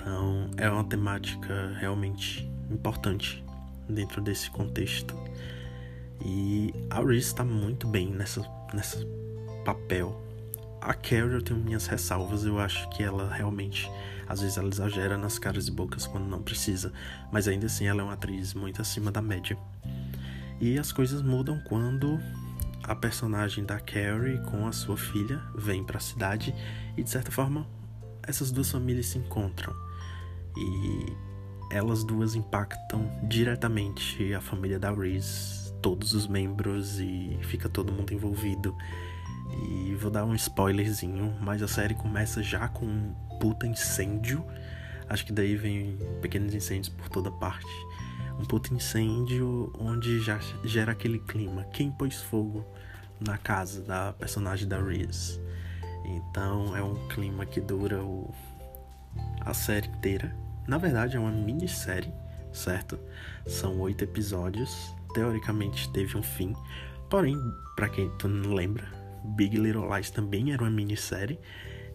Então 0.03 0.49
é 0.57 0.69
uma 0.69 0.83
temática 0.83 1.73
realmente 1.79 2.45
importante 2.69 3.41
dentro 3.87 4.21
desse 4.21 4.51
contexto. 4.51 5.15
E 6.23 6.73
a 6.89 6.99
Reese 6.99 7.27
está 7.27 7.45
muito 7.45 7.87
bem 7.87 8.11
nessa, 8.11 8.41
nessa 8.73 8.99
papel. 9.63 10.21
A 10.81 10.93
Carrie 10.93 11.35
eu 11.35 11.41
tenho 11.41 11.57
minhas 11.57 11.87
ressalvas, 11.87 12.43
eu 12.43 12.59
acho 12.59 12.89
que 12.89 13.01
ela 13.01 13.33
realmente, 13.33 13.89
às 14.27 14.41
vezes 14.41 14.57
ela 14.57 14.67
exagera 14.67 15.17
nas 15.17 15.39
caras 15.39 15.69
e 15.69 15.71
bocas 15.71 16.05
quando 16.05 16.25
não 16.25 16.43
precisa, 16.43 16.91
mas 17.31 17.47
ainda 17.47 17.67
assim 17.67 17.87
ela 17.87 18.01
é 18.01 18.03
uma 18.03 18.13
atriz 18.13 18.53
muito 18.53 18.81
acima 18.81 19.09
da 19.09 19.21
média. 19.21 19.57
E 20.59 20.77
as 20.77 20.91
coisas 20.91 21.21
mudam 21.21 21.61
quando 21.61 22.19
a 22.83 22.93
personagem 22.93 23.63
da 23.63 23.79
Carrie 23.79 24.41
com 24.51 24.67
a 24.67 24.73
sua 24.73 24.97
filha 24.97 25.41
vem 25.55 25.81
para 25.81 25.97
a 25.97 26.01
cidade 26.01 26.53
e 26.97 27.03
de 27.03 27.09
certa 27.09 27.31
forma 27.31 27.65
essas 28.21 28.51
duas 28.51 28.69
famílias 28.69 29.05
se 29.05 29.17
encontram 29.17 29.73
e 30.57 31.13
elas 31.71 32.03
duas 32.03 32.35
impactam 32.35 33.11
diretamente 33.23 34.33
a 34.33 34.41
família 34.41 34.79
da 34.79 34.91
Reese, 34.91 35.73
todos 35.81 36.13
os 36.13 36.27
membros 36.27 36.99
e 36.99 37.37
fica 37.41 37.67
todo 37.67 37.91
mundo 37.91 38.13
envolvido. 38.13 38.75
E 39.51 39.95
vou 39.95 40.09
dar 40.09 40.25
um 40.25 40.35
spoilerzinho, 40.35 41.35
mas 41.41 41.61
a 41.61 41.67
série 41.67 41.93
começa 41.93 42.41
já 42.41 42.67
com 42.67 42.85
um 42.85 43.13
puta 43.39 43.67
incêndio. 43.67 44.45
Acho 45.09 45.25
que 45.25 45.33
daí 45.33 45.55
vem 45.55 45.97
pequenos 46.21 46.53
incêndios 46.53 46.89
por 46.89 47.09
toda 47.09 47.31
parte. 47.31 47.67
Um 48.39 48.45
puta 48.45 48.73
incêndio 48.73 49.71
onde 49.77 50.19
já 50.21 50.39
gera 50.63 50.91
aquele 50.91 51.19
clima. 51.19 51.65
Quem 51.65 51.91
pôs 51.91 52.21
fogo 52.21 52.65
na 53.19 53.37
casa 53.37 53.81
da 53.81 54.13
personagem 54.13 54.67
da 54.67 54.81
Reese? 54.81 55.39
Então 56.05 56.75
é 56.75 56.83
um 56.83 57.07
clima 57.07 57.45
que 57.45 57.61
dura 57.61 58.03
o, 58.03 58.33
a 59.41 59.53
série 59.53 59.87
inteira. 59.87 60.42
Na 60.67 60.78
verdade 60.78 61.17
é 61.17 61.19
uma 61.19 61.32
minissérie, 61.32 62.13
certo? 62.52 62.99
São 63.45 63.80
oito 63.82 64.04
episódios. 64.04 64.93
Teoricamente 65.13 65.91
teve 65.91 66.17
um 66.17 66.23
fim. 66.23 66.54
Porém, 67.10 67.38
para 67.76 67.89
quem 67.89 68.10
tu 68.17 68.28
não 68.28 68.54
lembra, 68.54 68.88
Big 69.36 69.58
Little 69.58 69.93
Lies 69.93 70.10
também 70.10 70.52
era 70.54 70.63
uma 70.63 70.71
minissérie. 70.71 71.39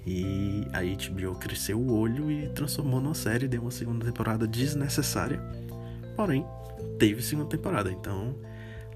E 0.06 0.66
a 0.72 0.80
HBO 0.80 1.34
cresceu 1.34 1.78
o 1.78 1.98
olho 1.98 2.30
e 2.30 2.48
transformou 2.50 3.00
numa 3.00 3.14
série, 3.14 3.48
deu 3.48 3.62
uma 3.62 3.70
segunda 3.70 4.06
temporada 4.06 4.46
desnecessária. 4.46 5.40
Porém, 6.16 6.46
teve 6.98 7.22
segunda 7.22 7.48
temporada, 7.48 7.90
então 7.90 8.34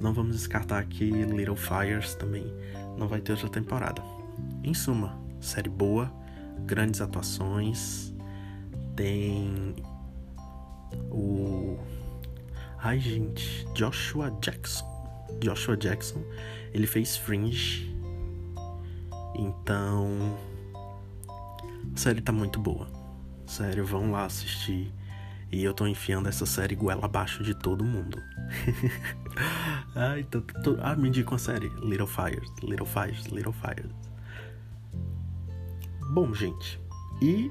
não 0.00 0.12
vamos 0.12 0.36
descartar 0.36 0.84
que 0.86 1.04
Little 1.10 1.56
Fires 1.56 2.14
também 2.14 2.44
não 2.96 3.08
vai 3.08 3.20
ter 3.20 3.32
outra 3.32 3.48
temporada. 3.48 4.02
Em 4.64 4.72
suma, 4.74 5.18
série 5.40 5.68
boa, 5.68 6.12
grandes 6.66 7.00
atuações, 7.00 8.11
tem 8.96 9.74
o. 11.10 11.78
Ai, 12.78 12.98
gente, 12.98 13.66
Joshua 13.74 14.30
Jackson. 14.40 14.90
Joshua 15.40 15.76
Jackson, 15.76 16.22
ele 16.72 16.86
fez 16.86 17.16
Fringe. 17.16 17.94
Então, 19.34 20.38
a 21.94 21.96
série 21.96 22.20
tá 22.20 22.32
muito 22.32 22.60
boa. 22.60 22.88
Sério, 23.46 23.84
vão 23.84 24.10
lá 24.10 24.24
assistir. 24.24 24.92
E 25.50 25.62
eu 25.62 25.74
tô 25.74 25.86
enfiando 25.86 26.28
essa 26.28 26.46
série 26.46 26.74
goela 26.74 27.04
abaixo 27.04 27.42
de 27.42 27.54
todo 27.54 27.84
mundo. 27.84 28.18
Ai, 29.94 30.24
tô, 30.24 30.40
tô, 30.40 30.78
ah, 30.80 30.96
me 30.96 31.08
indica 31.08 31.30
uma 31.30 31.38
série. 31.38 31.68
Little 31.80 32.06
Fires, 32.06 32.50
Little 32.62 32.86
Fires, 32.86 33.26
Little 33.26 33.52
Fires. 33.52 33.92
Bom, 36.12 36.32
gente, 36.32 36.80
e 37.20 37.50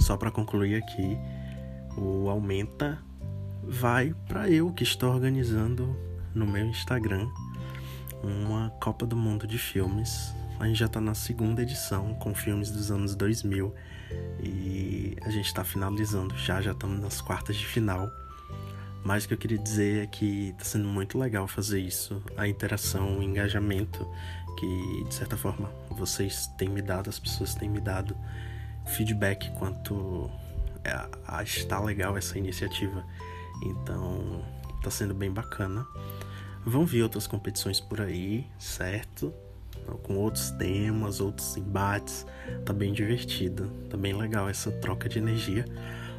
só 0.00 0.16
para 0.16 0.30
concluir 0.30 0.76
aqui, 0.76 1.18
o 1.96 2.28
Aumenta 2.28 2.98
vai 3.62 4.14
para 4.28 4.48
eu 4.48 4.72
que 4.72 4.82
estou 4.82 5.12
organizando 5.12 5.96
no 6.34 6.46
meu 6.46 6.66
Instagram 6.66 7.28
uma 8.22 8.70
Copa 8.80 9.06
do 9.06 9.16
Mundo 9.16 9.46
de 9.46 9.58
filmes. 9.58 10.34
A 10.58 10.66
gente 10.66 10.78
já 10.78 10.86
está 10.86 11.00
na 11.00 11.14
segunda 11.14 11.62
edição 11.62 12.14
com 12.14 12.34
filmes 12.34 12.70
dos 12.70 12.90
anos 12.90 13.14
2000 13.14 13.74
e 14.40 15.16
a 15.22 15.30
gente 15.30 15.46
está 15.46 15.64
finalizando 15.64 16.36
já, 16.36 16.60
já 16.60 16.72
estamos 16.72 17.00
nas 17.00 17.20
quartas 17.20 17.56
de 17.56 17.66
final. 17.66 18.08
Mas 19.04 19.24
o 19.24 19.28
que 19.28 19.34
eu 19.34 19.38
queria 19.38 19.58
dizer 19.58 20.04
é 20.04 20.06
que 20.06 20.50
está 20.50 20.64
sendo 20.64 20.88
muito 20.88 21.18
legal 21.18 21.46
fazer 21.46 21.78
isso, 21.78 22.20
a 22.36 22.48
interação, 22.48 23.18
o 23.18 23.22
engajamento 23.22 24.04
que 24.58 25.04
de 25.04 25.14
certa 25.14 25.36
forma 25.36 25.70
vocês 25.90 26.48
têm 26.58 26.68
me 26.68 26.82
dado, 26.82 27.08
as 27.08 27.18
pessoas 27.18 27.54
têm 27.54 27.68
me 27.68 27.80
dado 27.80 28.16
feedback 28.86 29.50
quanto 29.58 30.30
a, 30.84 31.38
a 31.38 31.42
está 31.42 31.80
legal 31.80 32.16
essa 32.16 32.38
iniciativa. 32.38 33.04
Então 33.62 34.44
está 34.76 34.90
sendo 34.90 35.14
bem 35.14 35.30
bacana. 35.30 35.86
Vão 36.64 36.84
vir 36.84 37.02
outras 37.02 37.26
competições 37.26 37.80
por 37.80 38.00
aí, 38.00 38.46
certo? 38.58 39.32
Com 40.02 40.16
outros 40.16 40.50
temas, 40.52 41.20
outros 41.20 41.56
embates. 41.56 42.26
Tá 42.64 42.72
bem 42.72 42.92
divertido, 42.92 43.70
tá 43.88 43.96
bem 43.96 44.12
legal 44.14 44.48
essa 44.48 44.70
troca 44.70 45.08
de 45.08 45.18
energia. 45.18 45.64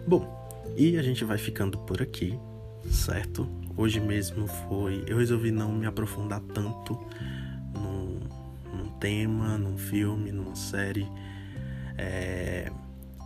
Bom, 0.08 0.26
e 0.76 0.98
a 0.98 1.02
gente 1.02 1.26
vai 1.26 1.38
ficando 1.38 1.78
por 1.80 2.02
aqui 2.02 2.40
certo? 2.92 3.48
Hoje 3.76 4.00
mesmo 4.00 4.48
foi. 4.48 5.04
Eu 5.08 5.18
resolvi 5.18 5.52
não 5.52 5.72
me 5.72 5.86
aprofundar 5.86 6.42
tanto 6.54 7.00
num, 7.74 8.20
num 8.74 8.90
tema, 9.00 9.58
num 9.58 9.78
filme, 9.78 10.32
numa 10.32 10.56
série. 10.56 11.08
É, 11.98 12.72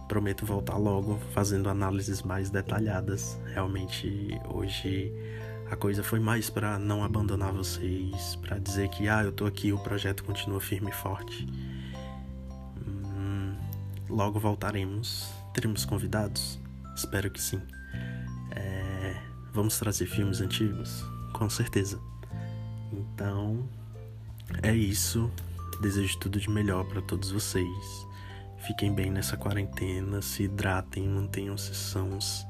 prometo 0.07 0.45
voltar 0.45 0.77
logo 0.77 1.19
fazendo 1.33 1.69
análises 1.69 2.21
mais 2.21 2.49
detalhadas. 2.49 3.39
Realmente 3.53 4.37
hoje 4.49 5.13
a 5.71 5.75
coisa 5.77 6.03
foi 6.03 6.19
mais 6.19 6.49
para 6.49 6.77
não 6.77 7.01
abandonar 7.01 7.53
vocês, 7.53 8.35
para 8.41 8.57
dizer 8.57 8.89
que 8.89 9.07
ah, 9.07 9.23
eu 9.23 9.31
tô 9.31 9.45
aqui, 9.45 9.71
o 9.71 9.79
projeto 9.79 10.21
continua 10.25 10.59
firme 10.59 10.89
e 10.89 10.93
forte. 10.93 11.47
Hum, 12.85 13.55
logo 14.09 14.37
voltaremos. 14.37 15.31
Teremos 15.53 15.85
convidados? 15.85 16.59
Espero 16.93 17.31
que 17.31 17.41
sim. 17.41 17.61
É, 18.53 19.15
vamos 19.53 19.79
trazer 19.79 20.07
filmes 20.07 20.41
antigos? 20.41 21.05
Com 21.31 21.49
certeza. 21.49 21.97
Então, 22.91 23.65
é 24.61 24.75
isso. 24.75 25.31
Desejo 25.81 26.19
tudo 26.19 26.37
de 26.37 26.49
melhor 26.49 26.83
para 26.83 27.01
todos 27.01 27.31
vocês. 27.31 28.10
Fiquem 28.61 28.93
bem 28.93 29.09
nessa 29.09 29.35
quarentena, 29.35 30.21
se 30.21 30.43
hidratem, 30.43 31.07
mantenham-se 31.07 31.73
sãos 31.73 32.47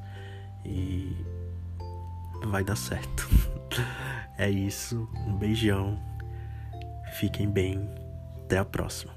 e 0.65 1.15
vai 2.45 2.63
dar 2.63 2.75
certo. 2.75 3.29
é 4.37 4.49
isso, 4.49 5.07
um 5.25 5.37
beijão, 5.37 5.97
fiquem 7.13 7.49
bem, 7.49 7.89
até 8.43 8.57
a 8.57 8.65
próxima. 8.65 9.13